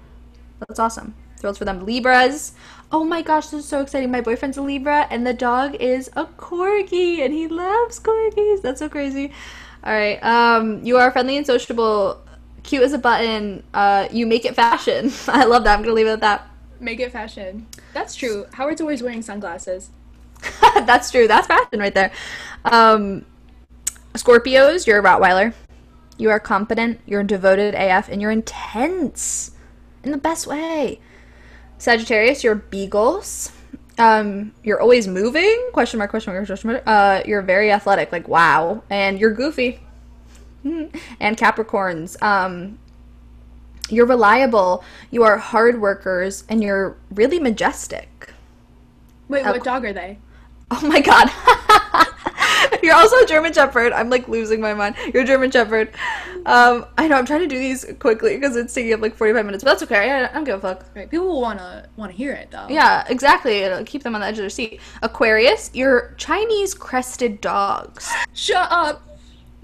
[0.60, 1.14] That's awesome.
[1.38, 1.84] Thrilled for them.
[1.84, 2.52] Libras.
[2.92, 4.10] Oh my gosh, this is so exciting.
[4.10, 8.60] My boyfriend's a Libra and the dog is a corgi and he loves corgis.
[8.60, 9.32] That's so crazy.
[9.82, 10.22] All right.
[10.22, 12.20] Um you are friendly and sociable,
[12.62, 13.62] cute as a button.
[13.72, 15.10] Uh you make it fashion.
[15.28, 15.72] I love that.
[15.72, 16.50] I'm going to leave it at that.
[16.80, 17.66] Make it fashion.
[17.94, 18.46] That's true.
[18.52, 19.88] Howard's always wearing sunglasses.
[20.60, 21.26] That's true.
[21.26, 22.12] That's fashion right there.
[22.64, 23.24] Um,
[24.14, 25.54] Scorpios, you're a Rottweiler.
[26.18, 29.52] You are confident, you're devoted AF, and you're intense
[30.04, 31.00] in the best way.
[31.82, 33.50] Sagittarius, you're beagles.
[33.98, 35.70] Um, you're always moving.
[35.72, 36.84] Question mark, question mark, question mark.
[36.86, 38.84] Uh, you're very athletic, like wow.
[38.88, 39.80] And you're goofy.
[40.62, 42.78] and Capricorns, um,
[43.88, 48.32] you're reliable, you are hard workers, and you're really majestic.
[49.26, 50.18] Wait, Uh, what dog are they?
[50.70, 51.32] Oh my god.
[52.86, 53.92] You're also a German Shepherd.
[53.92, 54.96] I'm like losing my mind.
[55.14, 55.94] You're a German Shepherd.
[56.46, 59.46] Um, I know I'm trying to do these quickly because it's taking up like 45
[59.46, 60.10] minutes, but that's okay.
[60.10, 60.84] I, I don't give a fuck.
[60.94, 61.08] Right.
[61.08, 62.66] People will wanna wanna hear it though.
[62.68, 63.58] Yeah, exactly.
[63.58, 64.80] It'll keep them on the edge of their seat.
[65.02, 68.12] Aquarius, you're Chinese crested dogs.
[68.32, 69.02] Shut up.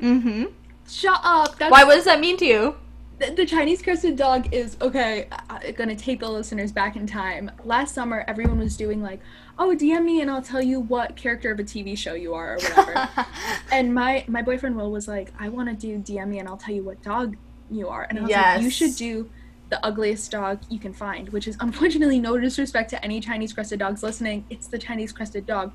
[0.01, 0.45] Mm-hmm.
[0.89, 1.59] Shut up.
[1.59, 1.85] That's Why?
[1.85, 2.77] What does that mean to you?
[3.19, 5.29] the, the Chinese crested dog is okay.
[5.51, 7.51] I'm gonna take the listeners back in time.
[7.65, 9.21] Last summer, everyone was doing like,
[9.59, 12.55] "Oh, DM me and I'll tell you what character of a TV show you are
[12.55, 13.09] or whatever."
[13.73, 16.57] and my my boyfriend Will was like, "I want to do DM me and I'll
[16.57, 17.37] tell you what dog
[17.71, 19.31] you are." And I was like, "You should do."
[19.71, 23.79] The ugliest dog you can find, which is unfortunately no disrespect to any Chinese crested
[23.79, 24.47] dogs listening.
[24.49, 25.73] It's the Chinese crested dog.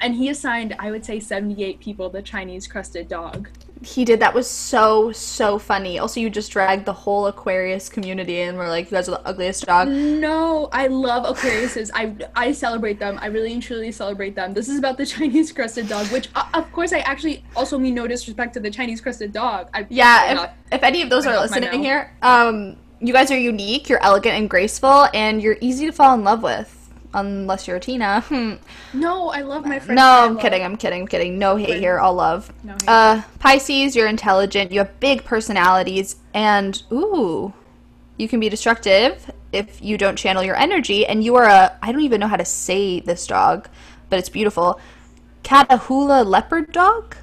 [0.00, 3.48] And he assigned, I would say, 78 people the Chinese crested dog.
[3.82, 4.20] He did.
[4.20, 5.98] That was so, so funny.
[5.98, 8.56] Also, you just dragged the whole Aquarius community in.
[8.56, 9.88] We're like, you guys are the ugliest dog.
[9.88, 11.90] No, I love Aquariuses.
[11.94, 13.18] I I celebrate them.
[13.22, 14.52] I really and truly celebrate them.
[14.52, 17.94] This is about the Chinese crested dog, which uh, of course I actually also mean
[17.94, 19.68] no disrespect to the Chinese crested dog.
[19.72, 23.88] I, Yeah, if, if any of those are listening here, um, you guys are unique,
[23.88, 26.79] you're elegant and graceful, and you're easy to fall in love with.
[27.12, 28.20] Unless you're a Tina.
[28.20, 28.54] Hmm.
[28.94, 29.96] no, I love my friend.
[29.96, 31.38] No, I'm kidding, I'm kidding, I'm kidding.
[31.38, 32.52] No hate here, all love.
[32.62, 32.88] No hate.
[32.88, 37.52] Uh, Pisces, you're intelligent, you have big personalities, and ooh,
[38.16, 41.90] you can be destructive if you don't channel your energy, and you are a, I
[41.90, 43.68] don't even know how to say this dog,
[44.08, 44.80] but it's beautiful.
[45.42, 47.16] Catahoula leopard dog?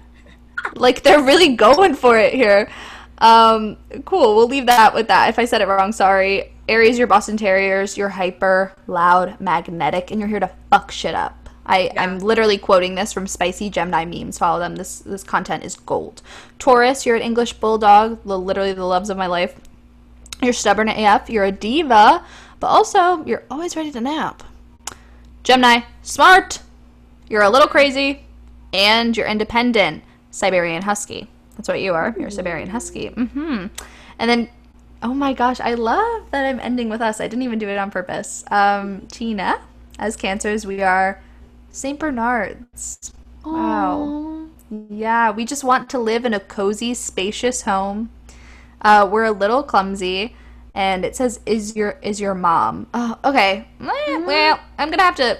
[0.74, 2.70] like they're really going for it here.
[3.18, 4.36] Um, cool.
[4.36, 5.28] We'll leave that with that.
[5.28, 6.52] If I said it wrong, sorry.
[6.68, 7.96] Aries, you're Boston Terriers.
[7.96, 11.48] You're hyper, loud, magnetic, and you're here to fuck shit up.
[11.64, 14.38] I, I'm literally quoting this from Spicy Gemini memes.
[14.38, 14.76] Follow them.
[14.76, 16.22] This this content is gold.
[16.58, 19.58] Taurus, you're an English bulldog, the, literally the loves of my life.
[20.42, 21.30] You're stubborn AF.
[21.30, 22.24] You're a diva,
[22.60, 24.42] but also you're always ready to nap.
[25.42, 26.60] Gemini, smart.
[27.28, 28.24] You're a little crazy,
[28.72, 30.02] and you're independent.
[30.30, 31.28] Siberian Husky.
[31.56, 32.14] That's what you are.
[32.18, 33.08] You're a Siberian Husky.
[33.08, 33.66] Mm-hmm.
[34.18, 34.48] And then,
[35.02, 37.20] oh my gosh, I love that I'm ending with us.
[37.20, 38.44] I didn't even do it on purpose.
[38.50, 39.60] Um, Tina,
[39.98, 41.22] as Cancers, we are
[41.70, 43.12] Saint Bernards.
[43.44, 44.48] Wow.
[44.90, 48.10] Yeah, we just want to live in a cozy, spacious home.
[48.82, 50.36] Uh, we're a little clumsy,
[50.74, 53.66] and it says, "Is your is your mom?" Oh, okay.
[53.80, 55.38] Eh, Well, I'm gonna have to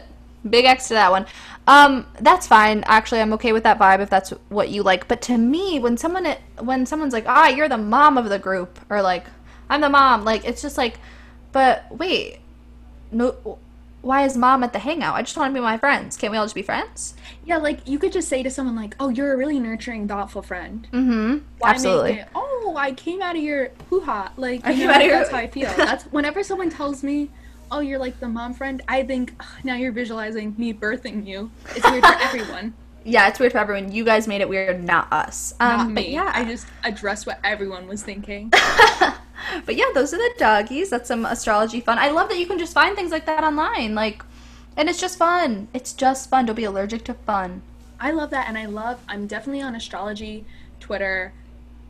[0.49, 1.27] big X to that one.
[1.67, 2.83] Um, that's fine.
[2.87, 5.09] Actually, I'm okay with that vibe if that's what you like.
[5.09, 6.27] But to me, when someone
[6.61, 9.27] when someone's like, "Ah, you're the mom of the group," or like,
[9.71, 10.99] "I'm the mom," like it's just like,
[11.53, 12.39] but wait,
[13.13, 13.59] no.
[14.01, 15.17] Why is mom at the hangout?
[15.17, 16.17] I just want to be with my friends.
[16.17, 17.15] Can't we all just be friends?
[17.45, 20.41] Yeah, like you could just say to someone like, "Oh, you're a really nurturing, thoughtful
[20.41, 21.39] friend." Mm-hmm.
[21.59, 22.13] Why Absolutely.
[22.13, 24.31] it, oh, I came out of your hoo ha.
[24.37, 25.69] Like, you know, of your- that's how I feel.
[25.77, 27.31] That's whenever someone tells me,
[27.73, 31.51] "Oh, you're like the mom friend," I think "Ugh, now you're visualizing me birthing you.
[31.75, 33.91] It's weird for everyone, Yeah, it's weird for everyone.
[33.91, 35.55] You guys made it weird, not us.
[35.59, 36.13] Um, not but me.
[36.13, 38.53] yeah, I just addressed what everyone was thinking.
[39.67, 40.91] But yeah, those are the doggies.
[40.91, 41.99] That's some astrology fun.
[41.99, 43.95] I love that you can just find things like that online.
[43.95, 44.23] Like,
[44.77, 45.69] and it's just fun.
[45.73, 46.47] It's just fun.
[46.47, 47.63] Don't be allergic to fun.
[48.01, 49.01] I love that, and I love.
[49.09, 50.45] I'm definitely on astrology
[50.81, 51.33] Twitter.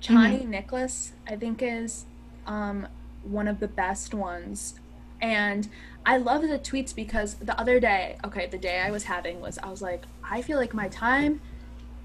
[0.01, 2.07] Chani Nicholas, I think, is
[2.47, 2.87] um,
[3.25, 4.79] one of the best ones,
[5.21, 5.69] and
[6.07, 9.59] I love the tweets because the other day, okay, the day I was having was
[9.59, 11.41] I was like, I feel like my time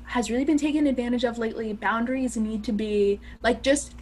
[0.05, 1.71] has really been taken advantage of lately.
[1.71, 3.93] Boundaries need to be like just.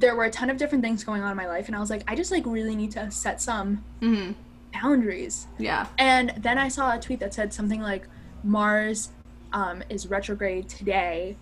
[0.00, 1.90] There were a ton of different things going on in my life, and I was
[1.90, 4.32] like, I just like really need to set some Mm-hmm.
[4.72, 5.46] boundaries.
[5.58, 5.86] Yeah.
[5.98, 8.06] And then I saw a tweet that said something like
[8.42, 9.10] Mars
[9.52, 11.36] um, is retrograde today.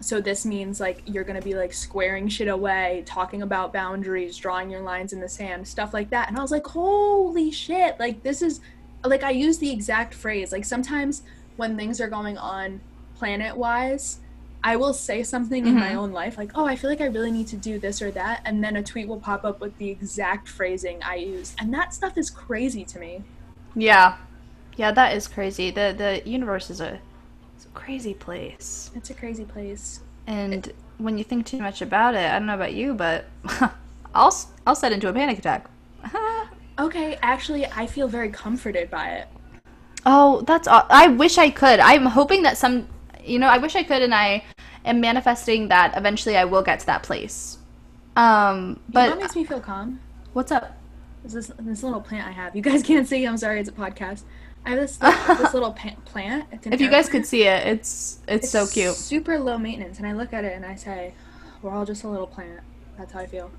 [0.00, 4.70] So this means like you're gonna be like squaring shit away, talking about boundaries, drawing
[4.70, 6.28] your lines in the sand, stuff like that.
[6.28, 8.00] And I was like, holy shit!
[8.00, 8.60] Like this is
[9.04, 10.52] like I use the exact phrase.
[10.52, 11.22] Like sometimes
[11.56, 12.80] when things are going on
[13.14, 14.20] planet wise,
[14.62, 15.98] I will say something in my mm-hmm.
[15.98, 18.42] own life, like, oh, I feel like I really need to do this or that,
[18.44, 21.54] and then a tweet will pop up with the exact phrasing I used.
[21.58, 23.22] And that stuff is crazy to me.
[23.74, 24.16] Yeah.
[24.76, 25.70] Yeah, that is crazy.
[25.70, 27.00] The the universe is a,
[27.56, 28.90] it's a crazy place.
[28.94, 30.00] It's a crazy place.
[30.26, 33.26] And when you think too much about it, I don't know about you, but
[34.14, 34.34] I'll
[34.66, 35.70] I'll set into a panic attack.
[36.80, 39.28] Okay, actually, I feel very comforted by it.
[40.06, 41.78] Oh, that's aw- I wish I could.
[41.78, 42.88] I'm hoping that some,
[43.24, 44.44] you know, I wish I could, and I
[44.84, 47.58] am manifesting that eventually I will get to that place.
[48.16, 50.00] Um, But what makes me feel calm
[50.32, 50.76] what's up?
[51.24, 52.56] is this this little plant I have.
[52.56, 53.24] You guys can't see.
[53.26, 54.22] I'm sorry, it's a podcast.
[54.64, 55.72] I have this this little
[56.04, 56.46] plant.
[56.52, 57.22] It's an If you guys plant.
[57.22, 58.94] could see it, it's it's, so cute.
[58.94, 61.14] Super low maintenance, and I look at it and I say,
[61.62, 62.60] "We're all just a little plant."
[62.98, 63.50] That's how I feel.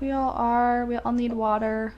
[0.00, 0.84] We all are.
[0.86, 1.92] We all need water.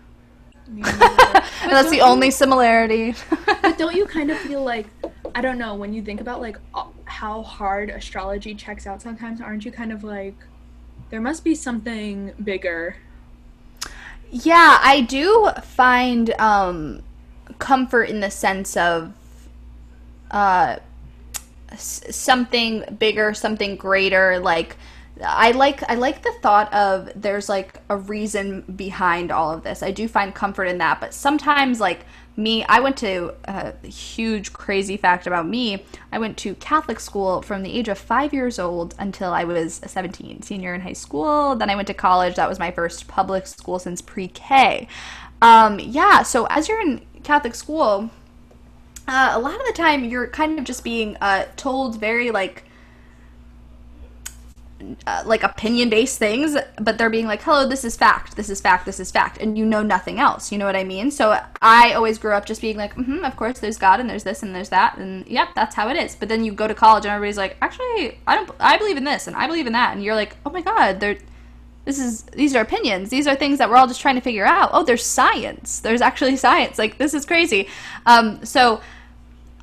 [0.68, 1.46] Me and my brother.
[1.62, 3.14] And that's the only similarity.
[3.62, 4.86] But don't you kind of feel like
[5.34, 6.58] I don't know when you think about like
[7.08, 9.40] how hard astrology checks out sometimes?
[9.40, 10.36] Aren't you kind of like
[11.10, 12.96] there must be something bigger?
[14.30, 17.02] Yeah, I do find um,
[17.58, 19.12] comfort in the sense of
[20.30, 20.76] uh,
[21.76, 24.38] something bigger, something greater.
[24.38, 24.76] Like
[25.24, 29.82] I like I like the thought of there's like a reason behind all of this.
[29.82, 32.04] I do find comfort in that, but sometimes like
[32.38, 35.84] me, I went to a huge crazy fact about me.
[36.12, 39.80] I went to Catholic school from the age of five years old until I was
[39.84, 41.56] 17, senior in high school.
[41.56, 42.36] Then I went to college.
[42.36, 44.88] That was my first public school since pre K.
[45.42, 48.10] Um, yeah, so as you're in Catholic school,
[49.08, 52.64] uh, a lot of the time you're kind of just being uh, told very like
[55.06, 58.60] uh, like opinion based things, but they're being like, hello, this is fact, this is
[58.60, 60.52] fact, this is fact, and you know nothing else.
[60.52, 61.10] You know what I mean?
[61.10, 64.24] So I always grew up just being like, mm-hmm, of course, there's God and there's
[64.24, 66.14] this and there's that, and yep, that's how it is.
[66.14, 69.04] But then you go to college and everybody's like, actually, I don't, I believe in
[69.04, 71.18] this and I believe in that, and you're like, oh my God, they're.
[71.84, 73.08] This is these are opinions.
[73.08, 74.68] These are things that we're all just trying to figure out.
[74.74, 75.80] Oh, there's science.
[75.80, 76.78] There's actually science.
[76.78, 77.66] Like this is crazy.
[78.04, 78.82] Um, so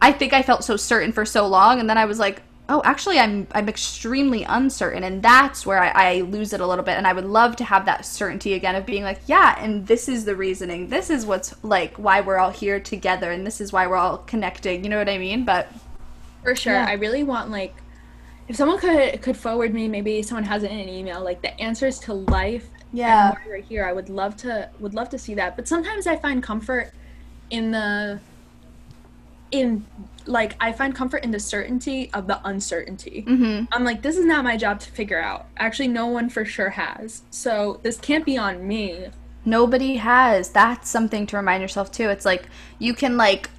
[0.01, 2.81] I think I felt so certain for so long, and then I was like, oh,
[2.83, 6.97] actually, I'm I'm extremely uncertain, and that's where I, I lose it a little bit.
[6.97, 10.07] And I would love to have that certainty again of being like, yeah, and this
[10.09, 10.89] is the reasoning.
[10.89, 14.19] This is what's like why we're all here together, and this is why we're all
[14.19, 14.83] connecting.
[14.83, 15.45] You know what I mean?
[15.45, 15.71] But
[16.43, 16.73] For sure.
[16.73, 16.85] Yeah.
[16.87, 17.75] I really want like
[18.47, 21.59] if someone could could forward me maybe someone has it in an email like the
[21.59, 23.33] answers to life Yeah.
[23.45, 23.85] we're here.
[23.85, 25.55] I would love to would love to see that.
[25.55, 26.93] But sometimes I find comfort
[27.49, 28.19] in the
[29.61, 29.85] in
[30.27, 33.23] like I find comfort in the certainty of the uncertainty.
[33.27, 33.65] Mm-hmm.
[33.71, 35.45] I'm like, this is not my job to figure out.
[35.57, 37.21] Actually, no one for sure has.
[37.29, 39.07] So this can't be on me.
[39.45, 40.49] Nobody has.
[40.49, 42.09] That's something to remind yourself too.
[42.09, 42.47] It's like
[42.79, 43.51] you can like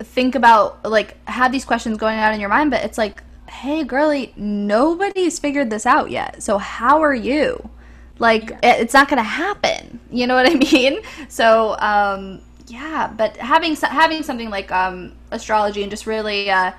[0.00, 3.82] think about like have these questions going on in your mind, but it's like, hey,
[3.84, 6.42] girly, nobody's figured this out yet.
[6.42, 7.70] So how are you?
[8.18, 10.00] Like it- it's not gonna happen.
[10.10, 11.00] You know what I mean?
[11.28, 16.50] So um, yeah, but having having something like um, astrology and just really.
[16.50, 16.72] Uh,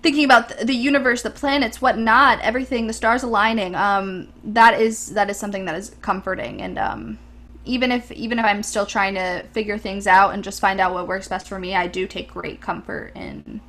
[0.00, 3.74] thinking about the universe, the planets, whatnot, everything, the stars aligning.
[3.74, 7.18] Um, that is that is something that is comforting, and um,
[7.64, 10.94] even if even if I'm still trying to figure things out and just find out
[10.94, 13.60] what works best for me, I do take great comfort in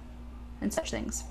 [0.62, 1.24] in such things.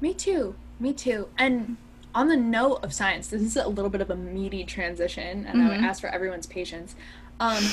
[0.00, 0.54] Me too.
[0.80, 1.28] Me too.
[1.38, 1.76] And
[2.14, 5.62] on the note of science, this is a little bit of a meaty transition, and
[5.62, 6.94] I would ask for everyone's patience.
[7.42, 7.64] Um,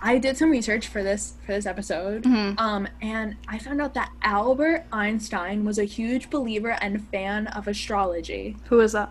[0.00, 4.12] I did some research for this for this episode, um, and I found out that
[4.22, 8.56] Albert Einstein was a huge believer and fan of astrology.
[8.68, 9.10] Who is that?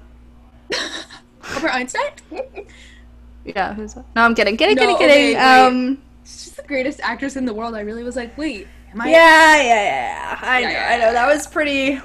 [1.49, 2.11] Albert Einstein?
[3.43, 4.05] Yeah, who's that?
[4.15, 4.55] No, I'm kidding.
[4.55, 5.35] Kidding, No, kidding, kidding.
[5.35, 5.41] wait.
[5.43, 7.75] um, She's the greatest actress in the world.
[7.75, 9.09] I really was like, wait, am I?
[9.09, 10.39] yeah, yeah, yeah.
[10.41, 11.13] I know, Yeah, I know.
[11.13, 11.95] That was pretty.
[11.95, 12.01] whew,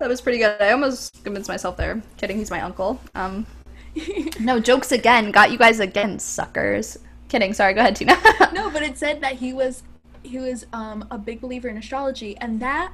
[0.00, 0.60] that was pretty good.
[0.60, 2.02] I almost convinced myself there.
[2.16, 3.00] Kidding, he's my uncle.
[3.14, 3.46] Um,
[4.40, 5.30] no jokes again.
[5.30, 6.96] Got you guys again, suckers.
[7.28, 7.52] Kidding.
[7.52, 7.74] Sorry.
[7.74, 8.16] Go ahead, Tina.
[8.52, 9.82] no, but it said that he was
[10.22, 12.92] he was um, a big believer in astrology, and that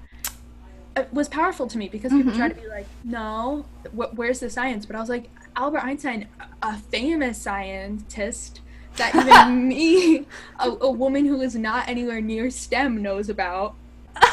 [0.96, 3.64] uh, was powerful to me because people try to be like, no,
[3.96, 4.84] wh- where's the science?
[4.84, 6.26] But I was like, Albert Einstein,
[6.62, 8.60] a famous scientist
[8.96, 10.26] that even me,
[10.58, 13.74] a, a woman who is not anywhere near STEM, knows about.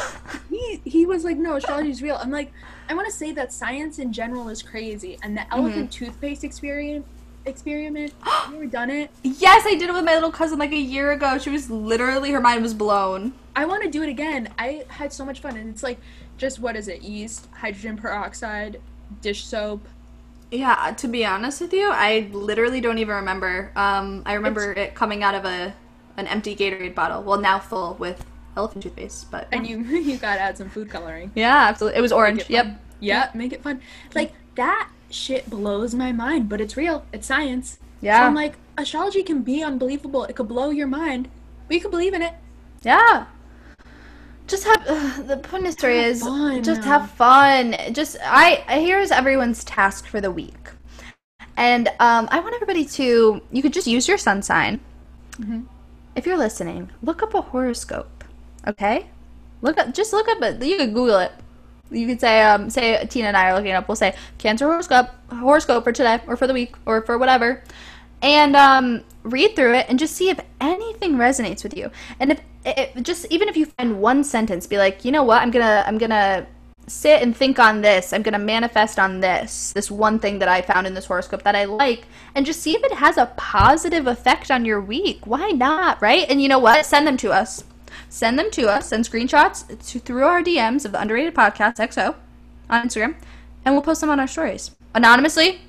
[0.50, 2.16] He he was like, no, astrology is real.
[2.16, 2.52] I'm like,
[2.88, 6.44] I want to say that science in general is crazy, and the elephant toothpaste
[7.46, 8.50] experiment experiment.
[8.50, 9.10] you ever done it?
[9.22, 11.38] yes, I did it with my little cousin like a year ago.
[11.38, 13.32] She was literally her mind was blown.
[13.56, 14.48] I want to do it again.
[14.58, 15.98] I had so much fun, and it's like
[16.36, 17.02] just what is it?
[17.02, 18.80] Yeast, hydrogen peroxide,
[19.20, 19.86] dish soap.
[20.50, 23.70] Yeah, to be honest with you, I literally don't even remember.
[23.76, 25.74] Um, I remember it coming out of a
[26.16, 27.22] an empty Gatorade bottle.
[27.22, 28.24] Well, now full with
[28.56, 31.30] elephant toothpaste, but And you you gotta add some food coloring.
[31.34, 31.98] yeah, absolutely.
[31.98, 32.40] It was orange.
[32.42, 32.64] it Yep.
[32.66, 32.78] fun.
[33.00, 33.80] Yeah, make it fun.
[34.14, 37.04] Like that shit blows my mind, but it's real.
[37.12, 37.78] It's science.
[38.00, 38.20] Yeah.
[38.20, 40.24] So I'm like, astrology can be unbelievable.
[40.24, 41.28] It could blow your mind.
[41.68, 42.34] We could believe in it.
[42.82, 43.26] Yeah.
[44.46, 46.62] Just have uh, the point of story is fun.
[46.62, 47.76] just have fun.
[47.92, 50.70] Just I here's everyone's task for the week,
[51.58, 54.80] and um, I want everybody to you could just use your sun sign.
[55.32, 55.64] Mm-hmm.
[56.16, 58.24] If you're listening, look up a horoscope.
[58.66, 59.10] Okay,
[59.60, 60.62] look up just look up it.
[60.64, 61.32] You could Google it.
[61.90, 63.88] You could say um say Tina and I are looking up.
[63.88, 67.62] We'll say Cancer horoscope horoscope for today or for the week or for whatever
[68.22, 71.90] and um, read through it and just see if anything resonates with you.
[72.18, 75.42] And if it, just even if you find one sentence, be like, you know what,
[75.42, 76.46] I'm gonna I'm gonna
[76.86, 78.12] sit and think on this.
[78.12, 81.54] I'm gonna manifest on this this one thing that I found in this horoscope that
[81.54, 85.26] I like, and just see if it has a positive effect on your week.
[85.26, 86.28] Why not, right?
[86.28, 86.84] And you know what?
[86.84, 87.64] Send them to us.
[88.08, 88.88] Send them to us.
[88.88, 92.14] Send screenshots to, through our DMs of the Underrated Podcast XO
[92.70, 93.14] on Instagram,
[93.64, 95.60] and we'll post them on our stories anonymously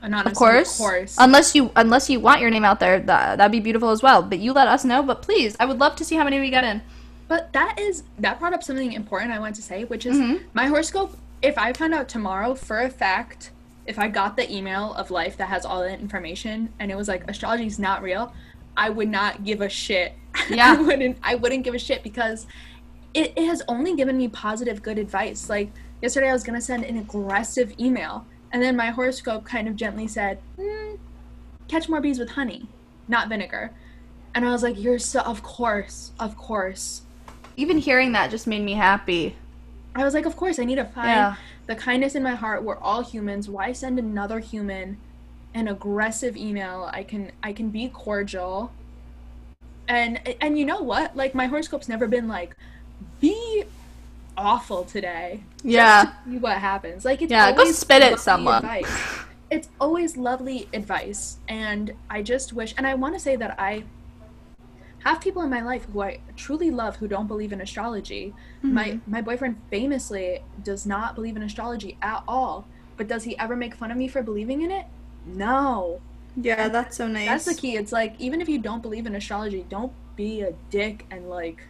[0.00, 0.72] Anonymous, of course.
[0.74, 1.16] Of course.
[1.18, 4.22] Unless you unless you want your name out there, that that'd be beautiful as well.
[4.22, 5.02] But you let us know.
[5.02, 6.82] But please, I would love to see how many we get in.
[7.26, 10.44] But that is that brought up something important I want to say, which is Mm-hmm.
[10.54, 11.16] my horoscope.
[11.42, 13.50] If I found out tomorrow for a fact,
[13.86, 17.08] if I got the email of life that has all that information and it was
[17.08, 18.32] like astrology is not real,
[18.76, 20.12] I would not give a shit.
[20.50, 20.74] Yeah.
[20.78, 21.18] I wouldn't.
[21.22, 22.46] I wouldn't give a shit because
[23.14, 25.48] it, it has only given me positive, good advice.
[25.48, 25.70] Like
[26.02, 30.06] yesterday, I was gonna send an aggressive email, and then my horoscope kind of gently
[30.06, 30.98] said, mm,
[31.68, 32.66] "Catch more bees with honey,
[33.08, 33.72] not vinegar."
[34.34, 37.02] And I was like, "You're so of course, of course."
[37.56, 39.34] Even hearing that just made me happy.
[39.96, 41.34] I was like, of course, I need to find Yeah.
[41.66, 42.62] the kindness in my heart.
[42.62, 43.48] We're all humans.
[43.50, 44.96] Why send another human
[45.54, 46.88] an aggressive email?
[46.92, 48.70] I can I can be cordial.
[49.88, 51.16] And and you know what?
[51.16, 52.54] Like my horoscope's never been like,
[53.20, 53.64] be
[54.36, 55.42] awful today.
[55.62, 56.04] Yeah.
[56.24, 57.04] To see what happens.
[57.04, 58.56] Like it's Yeah, go always spit at lovely someone.
[58.64, 59.00] advice.
[59.50, 62.74] It's always lovely advice, and I just wish.
[62.76, 63.84] And I want to say that I
[65.04, 68.34] have people in my life who I truly love who don't believe in astrology.
[68.62, 69.10] My Mm-hmm.
[69.10, 72.66] my boyfriend famously does not believe in astrology at all.
[72.98, 74.86] But does he ever make fun of me for believing in it?
[75.24, 76.00] No.
[76.40, 77.28] Yeah, that's so nice.
[77.28, 77.76] That's the key.
[77.76, 81.62] It's like even if you don't believe in astrology, don't be a dick and like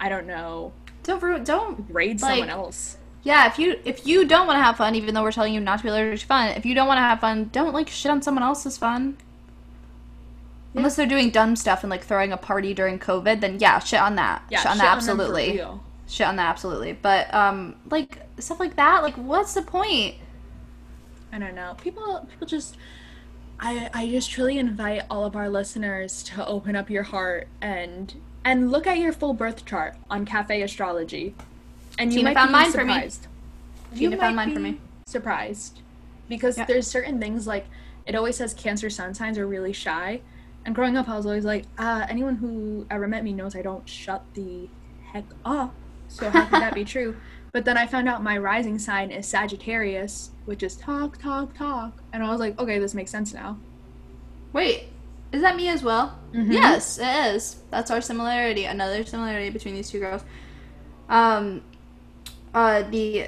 [0.00, 0.72] I don't know,
[1.02, 1.92] Don't don't.
[1.92, 2.98] grade Like- someone else.
[3.24, 5.60] Yeah, if you if you don't want to have fun, even though we're telling you
[5.60, 7.88] not to be allergic to fun, if you don't want to have fun, don't like
[7.88, 9.16] shit on someone else's fun.
[10.74, 14.00] Unless they're doing dumb stuff and like throwing a party during COVID, then yeah, shit
[14.00, 14.44] on that.
[14.50, 15.52] Yeah, shit on shit that on absolutely.
[15.52, 15.82] real.
[16.06, 16.92] shit on that absolutely.
[16.92, 20.14] But um, like stuff like that, like what's the point?
[21.32, 21.74] I don't know.
[21.82, 22.76] People people just
[23.60, 28.14] I I just truly invite all of our listeners to open up your heart and
[28.44, 31.34] and look at your full birth chart on Cafe Astrology.
[31.98, 32.92] And you Tina might found be mine for me.
[32.94, 33.26] surprised.
[33.96, 34.80] Tina found might mine for me.
[35.06, 35.80] Surprised.
[36.28, 36.64] Because Yeah.
[36.66, 37.66] there's certain things like
[38.06, 40.20] it always says cancer sun signs are really shy.
[40.64, 43.62] And growing up I was always like, uh, anyone who ever met me knows I
[43.62, 44.68] don't shut the
[45.12, 45.74] heck up.
[46.08, 47.16] So how could that be true?
[47.58, 52.04] But then I found out my rising sign is Sagittarius, which is talk, talk, talk.
[52.12, 53.58] And I was like, okay, this makes sense now.
[54.52, 54.84] Wait,
[55.32, 56.16] is that me as well?
[56.32, 56.52] Mhm.
[56.52, 57.56] Yes, it is.
[57.72, 58.64] That's our similarity.
[58.66, 60.22] Another similarity between these two girls.
[61.08, 61.62] Um,
[62.54, 63.26] uh, the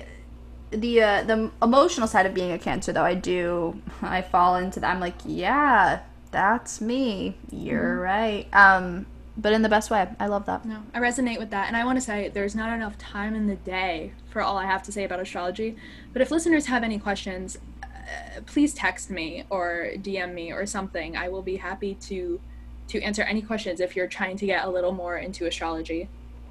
[0.71, 4.79] the uh, the emotional side of being a cancer, though, I do I fall into
[4.79, 4.95] that.
[4.95, 7.37] I'm like, yeah, that's me.
[7.51, 8.47] You're right.
[8.55, 9.07] Um,
[9.37, 10.07] but in the best way.
[10.19, 10.65] I love that.
[10.65, 11.69] No, I resonate with that.
[11.69, 14.67] And I want to say there's not enough time in the day for all I
[14.67, 15.77] have to say about astrology.
[16.13, 21.17] But if listeners have any questions, uh, please text me or DM me or something.
[21.17, 22.41] I will be happy to
[22.89, 26.09] to answer any questions if you're trying to get a little more into astrology.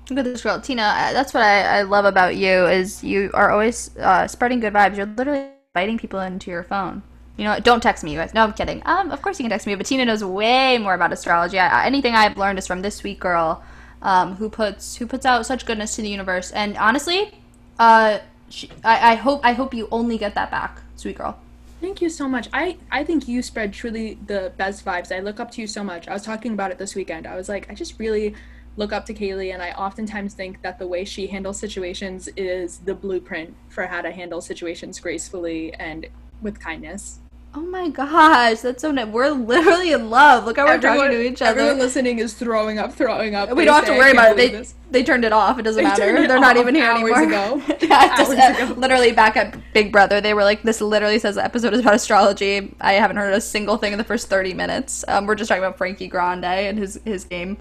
[0.10, 0.84] Look at this girl, Tina.
[0.84, 4.74] uh, That's what I, I love about you is you are always uh, spreading good
[4.74, 4.96] vibes.
[4.96, 7.04] You're literally inviting people into your phone.
[7.40, 7.64] You know, what?
[7.64, 8.34] don't text me, you guys.
[8.34, 8.82] No, I'm kidding.
[8.86, 11.58] Um, of course you can text me, but Tina knows way more about astrology.
[11.58, 13.64] I, anything I've learned is from this sweet girl,
[14.02, 16.52] um, who puts who puts out such goodness to the universe.
[16.52, 17.34] And honestly,
[17.80, 18.20] uh,
[18.50, 21.40] she, I, I hope I hope you only get that back, sweet girl.
[21.80, 22.50] Thank you so much.
[22.52, 25.16] I, I think you spread truly the best vibes.
[25.16, 26.10] I look up to you so much.
[26.10, 27.26] I was talking about it this weekend.
[27.26, 28.36] I was like, I just really
[28.76, 32.80] look up to Kaylee, and I oftentimes think that the way she handles situations is
[32.80, 36.06] the blueprint for how to handle situations gracefully and
[36.42, 37.20] with kindness.
[37.56, 39.08] Oh my gosh, that's so nice.
[39.08, 40.46] We're literally in love.
[40.46, 41.60] Look how we're talking to each other.
[41.62, 43.50] Everyone listening is throwing up, throwing up.
[43.50, 44.38] We They don't have to worry about it.
[44.38, 45.58] They this." they turned it off.
[45.58, 46.16] It doesn't They matter.
[46.16, 47.24] it They're not even here anymore.
[47.24, 47.60] ago.
[47.82, 51.44] yeah, just, uh, literally back at Big Brother, they were like, "This literally says the
[51.44, 55.04] episode is about astrology." I haven't heard a single thing in the first thirty minutes.
[55.08, 57.58] Um, we're just talking about Frankie Grande and his his game.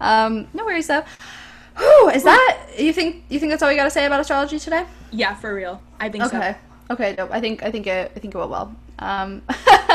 [0.00, 1.04] Um, no worries though.
[1.76, 4.58] Whew, is that you think you think that's all we got to say about astrology
[4.58, 4.86] today?
[5.10, 5.82] Yeah, for real.
[6.00, 6.38] I think so.
[6.38, 6.56] Okay.
[6.90, 7.30] Okay, dope.
[7.32, 8.74] I think I think it I think it went well.
[8.98, 9.42] Um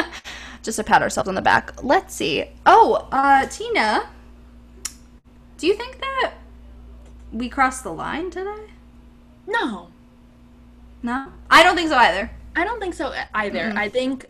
[0.63, 1.83] just to pat ourselves on the back.
[1.83, 2.45] Let's see.
[2.65, 4.09] Oh, uh Tina,
[5.57, 6.33] do you think that
[7.31, 8.67] we crossed the line today?
[9.47, 9.87] No,
[11.03, 11.27] No.
[11.49, 12.29] I don't think so either.
[12.55, 13.59] I don't think so either.
[13.71, 13.77] Mm-mm.
[13.77, 14.25] I think,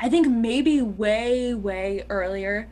[0.00, 2.68] I think maybe way, way earlier,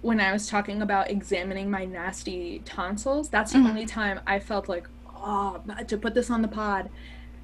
[0.00, 3.28] when I was talking about examining my nasty tonsils.
[3.30, 3.68] That's the Mhm.
[3.68, 6.90] only time I felt like, oh, to put this on the pod,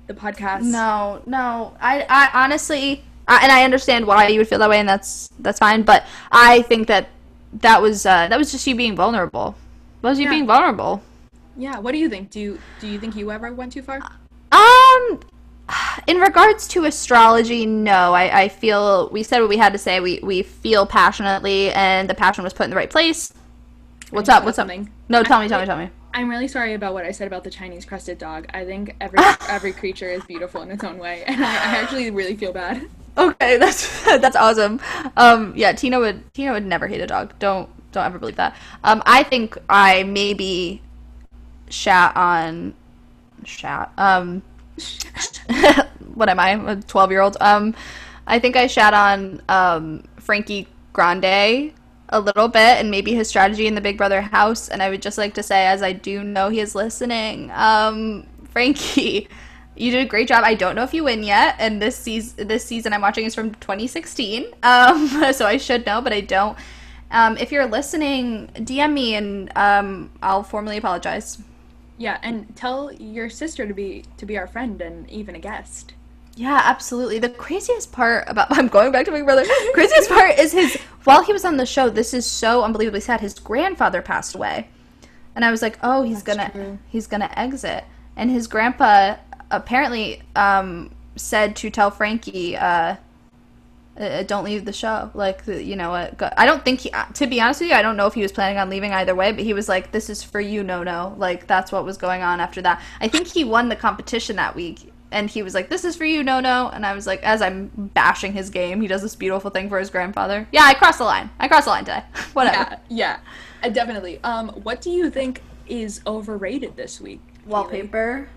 [0.09, 0.63] the podcast.
[0.63, 1.77] No, no.
[1.81, 5.31] I I honestly I, and I understand why you would feel that way and that's
[5.39, 7.09] that's fine, but I think that
[7.61, 9.55] that was uh that was just you being vulnerable.
[10.03, 10.31] That was you Yeah.
[10.31, 11.03] being vulnerable.
[11.57, 11.79] Yeah.
[11.79, 12.31] What do you think?
[12.31, 14.01] Do you do you think you ever went too far?
[14.51, 15.21] Um,
[16.07, 18.15] in regards to astrology, no.
[18.15, 20.01] I, I feel we said what we had to say.
[20.01, 23.33] We we feel passionately, and the passion was put in the right place.
[24.11, 24.45] What's up?
[24.45, 24.63] What's up?
[24.63, 24.91] something.
[25.11, 25.91] No, tell me, tell me, tell me.
[26.19, 28.49] I'm really sorry about what I said about the Chinese crested dog.
[28.53, 32.11] I think every every creature is beautiful in its own way, and I, I actually
[32.11, 32.89] really feel bad.
[33.17, 34.81] Okay, that's that's awesome.
[35.17, 37.39] Um, yeah, Tina would Tina would never hate a dog.
[37.39, 38.57] Don't don't ever believe that.
[38.83, 40.83] Um, I think I maybe
[41.71, 42.75] shat on
[43.45, 43.93] shat.
[43.97, 44.43] Um,
[46.15, 46.51] what am I?
[46.73, 47.37] A twelve year old.
[47.41, 47.77] Um,
[48.27, 51.73] I think I shat on um Frankie Grande
[52.11, 54.69] a little bit and maybe his strategy in the Big Brother house.
[54.69, 58.27] And I would just like to say, as I do know he is listening, um,
[58.51, 59.29] Frankie.
[59.79, 60.43] You did a great job.
[60.43, 63.33] I don't know if you win yet, and this season, this season I'm watching is
[63.33, 66.59] from 2016, um, so I should know, but I don't.
[67.13, 71.39] Um, if you're listening, DM me, and um, I'll formally apologize.
[71.97, 75.95] Yeah, and tell your sister to be to be our friend and even a guest.
[76.39, 77.19] Yeah, absolutely.
[77.19, 79.45] The craziest part about I'm going back to Big Brother.
[79.75, 81.91] craziest part is his while he was on the show.
[81.91, 83.21] This is so unbelievably sad.
[83.21, 84.69] His grandfather passed away,
[85.35, 86.79] and I was like, oh, he's gonna true.
[86.89, 87.83] he's gonna exit.
[88.17, 89.17] And his grandpa
[89.51, 92.95] apparently um, said to tell Frankie, uh,
[93.99, 96.91] uh, "Don't leave the show." Like, you know, uh, go- I don't think he.
[96.93, 98.93] uh, To be honest with you, I don't know if he was planning on leaving
[98.93, 99.33] either way.
[99.33, 102.23] But he was like, "This is for you, no, no." Like that's what was going
[102.23, 102.81] on after that.
[103.01, 104.93] I think he won the competition that week.
[105.11, 107.41] And he was like, "This is for you, no, no." And I was like, as
[107.41, 110.47] I'm bashing his game, he does this beautiful thing for his grandfather.
[110.53, 111.31] Yeah, I crossed the line.
[111.41, 112.03] I crossed the line today.
[112.35, 112.57] Whatever.
[112.59, 113.19] Yeah, yeah,
[113.63, 114.21] uh, definitely.
[114.23, 117.21] Um, what do you think is overrated this week?
[117.47, 117.51] Kaylee?
[117.51, 118.29] Wallpaper.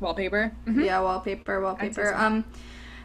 [0.00, 0.52] Wallpaper.
[0.66, 0.84] Mhm.
[0.84, 2.14] Yeah, wallpaper, wallpaper.
[2.16, 2.24] so.
[2.24, 2.44] Um,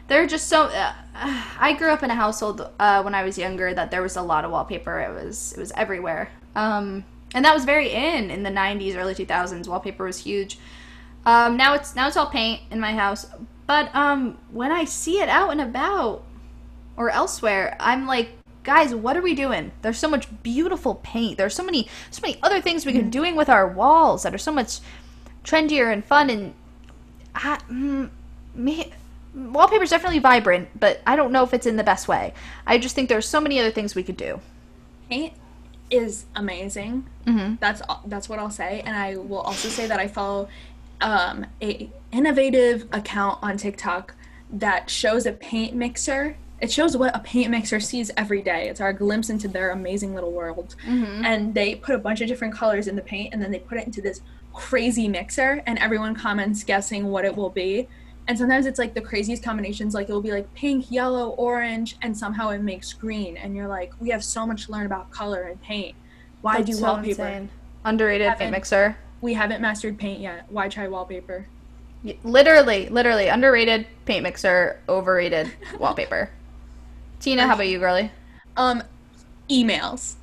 [0.08, 0.64] There are just so.
[0.64, 0.92] Uh,
[1.60, 4.22] I grew up in a household uh, when I was younger that there was a
[4.22, 5.00] lot of wallpaper.
[5.00, 7.04] It was it was everywhere, um,
[7.34, 9.66] and that was very in in the '90s, early 2000s.
[9.68, 10.58] Wallpaper was huge.
[11.28, 13.26] Um, now it's now it's all paint in my house,
[13.66, 16.24] but um, when I see it out and about
[16.96, 18.30] or elsewhere, I'm like,
[18.62, 19.72] guys, what are we doing?
[19.82, 21.36] There's so much beautiful paint.
[21.36, 24.34] There's so many so many other things we could be doing with our walls that
[24.34, 24.78] are so much
[25.44, 26.54] trendier and fun and
[27.34, 28.08] I, mm,
[28.54, 28.90] me,
[29.34, 32.32] wallpaper's definitely vibrant, but I don't know if it's in the best way.
[32.66, 34.40] I just think there's so many other things we could do.
[35.10, 35.34] Paint
[35.90, 37.06] is amazing.
[37.26, 37.56] Mm-hmm.
[37.60, 40.48] That's that's what I'll say, and I will also say that I follow
[41.00, 44.14] um, a innovative account on TikTok
[44.50, 46.36] that shows a paint mixer.
[46.60, 48.68] It shows what a paint mixer sees every day.
[48.68, 50.74] It's our glimpse into their amazing little world.
[51.24, 53.78] And they put a bunch of different colors in the paint, and then they put
[53.78, 54.20] it into this
[54.52, 57.86] crazy mixer, and everyone comments guessing what it will be.
[58.26, 61.96] And sometimes it's like the craziest combinations, like it will be like pink, yellow, orange,
[62.02, 63.36] and somehow it makes green.
[63.36, 65.94] And you're like, we have so much to learn about color and paint.
[66.42, 67.08] Why do so wallpaper?
[67.08, 67.48] insane.
[67.84, 68.96] Underrated paint mixer.
[69.20, 70.46] We haven't mastered paint yet.
[70.48, 71.46] Why try wallpaper?
[72.22, 76.30] Literally, literally underrated paint mixer, overrated wallpaper.
[77.20, 78.12] Tina, how about you, girly?
[78.56, 78.82] Um,
[79.50, 80.14] emails.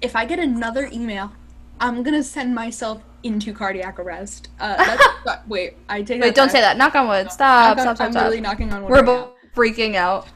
[0.00, 1.32] If I get another email,
[1.80, 4.48] I'm gonna send myself into cardiac arrest.
[4.58, 4.76] Uh,
[5.24, 6.78] that's, wait, I take Wait, don't say that.
[6.78, 7.30] Knock on wood.
[7.30, 8.22] Stop, Knock on- stop, stop, I'm stop.
[8.22, 8.90] literally knocking on wood.
[8.90, 10.28] We're right both freaking out.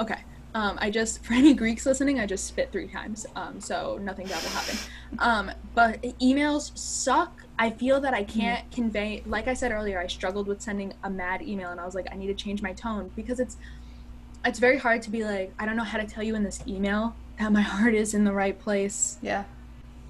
[0.00, 0.18] Okay.
[0.54, 3.26] Um, I just for any Greeks listening, I just spit three times.
[3.36, 4.78] Um, so nothing bad will happen.
[5.18, 7.41] Um, but emails suck.
[7.58, 9.22] I feel that I can't convey.
[9.26, 12.06] Like I said earlier, I struggled with sending a mad email, and I was like,
[12.10, 13.56] I need to change my tone because it's
[14.44, 16.62] it's very hard to be like, I don't know how to tell you in this
[16.66, 19.18] email that my heart is in the right place.
[19.22, 19.44] Yeah.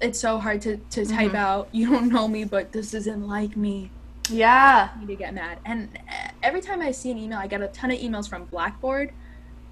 [0.01, 3.55] It's so hard to, to type out, you don't know me, but this isn't like
[3.55, 3.89] me.
[4.29, 4.89] Yeah.
[4.93, 5.59] I need to get mad.
[5.65, 8.45] And uh, every time I see an email, I get a ton of emails from
[8.45, 9.13] Blackboard,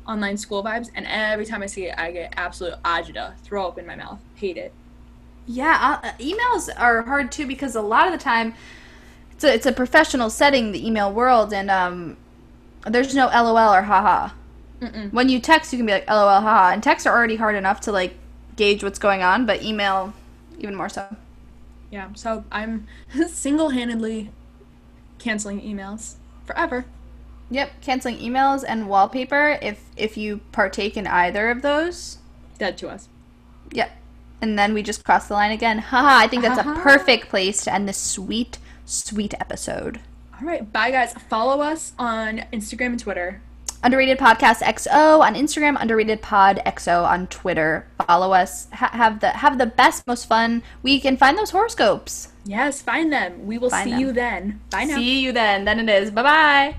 [0.08, 3.78] online school vibes, and every time I see it, I get absolute agita, throw up
[3.78, 4.74] in my mouth, hate it.
[5.52, 8.54] Yeah, uh, emails are hard too because a lot of the time
[9.32, 12.16] it's a, it's a professional setting, the email world, and um,
[12.86, 14.34] there's no LOL or haha.
[14.80, 15.12] Mm-mm.
[15.12, 17.82] When you text, you can be like LOL, haha, and texts are already hard enough
[17.82, 18.16] to like
[18.56, 20.14] gauge what's going on, but email
[20.58, 21.16] even more so.
[21.90, 22.88] Yeah, so I'm
[23.28, 24.30] single-handedly
[25.20, 26.86] canceling emails forever.
[27.50, 32.20] Yep, canceling emails and wallpaper if if you partake in either of those.
[32.58, 33.10] Dead to us.
[33.72, 33.92] Yep.
[34.42, 35.78] And then we just cross the line again.
[35.78, 40.00] Haha, I think that's a perfect place to end this sweet, sweet episode.
[40.40, 41.14] All right, bye guys.
[41.30, 43.42] Follow us on Instagram and Twitter.
[43.84, 47.88] Underrated Podcast XO on Instagram, Underrated Pod XO on Twitter.
[48.08, 48.68] Follow us.
[48.74, 52.28] Ha- have the have the best, most fun week, and find those horoscopes.
[52.46, 53.46] Yes, find them.
[53.46, 54.00] We will Find see them.
[54.00, 54.62] you then.
[54.70, 54.96] Bye now.
[54.96, 55.66] See you then.
[55.66, 56.12] Then it is.
[56.12, 56.76] Bye bye.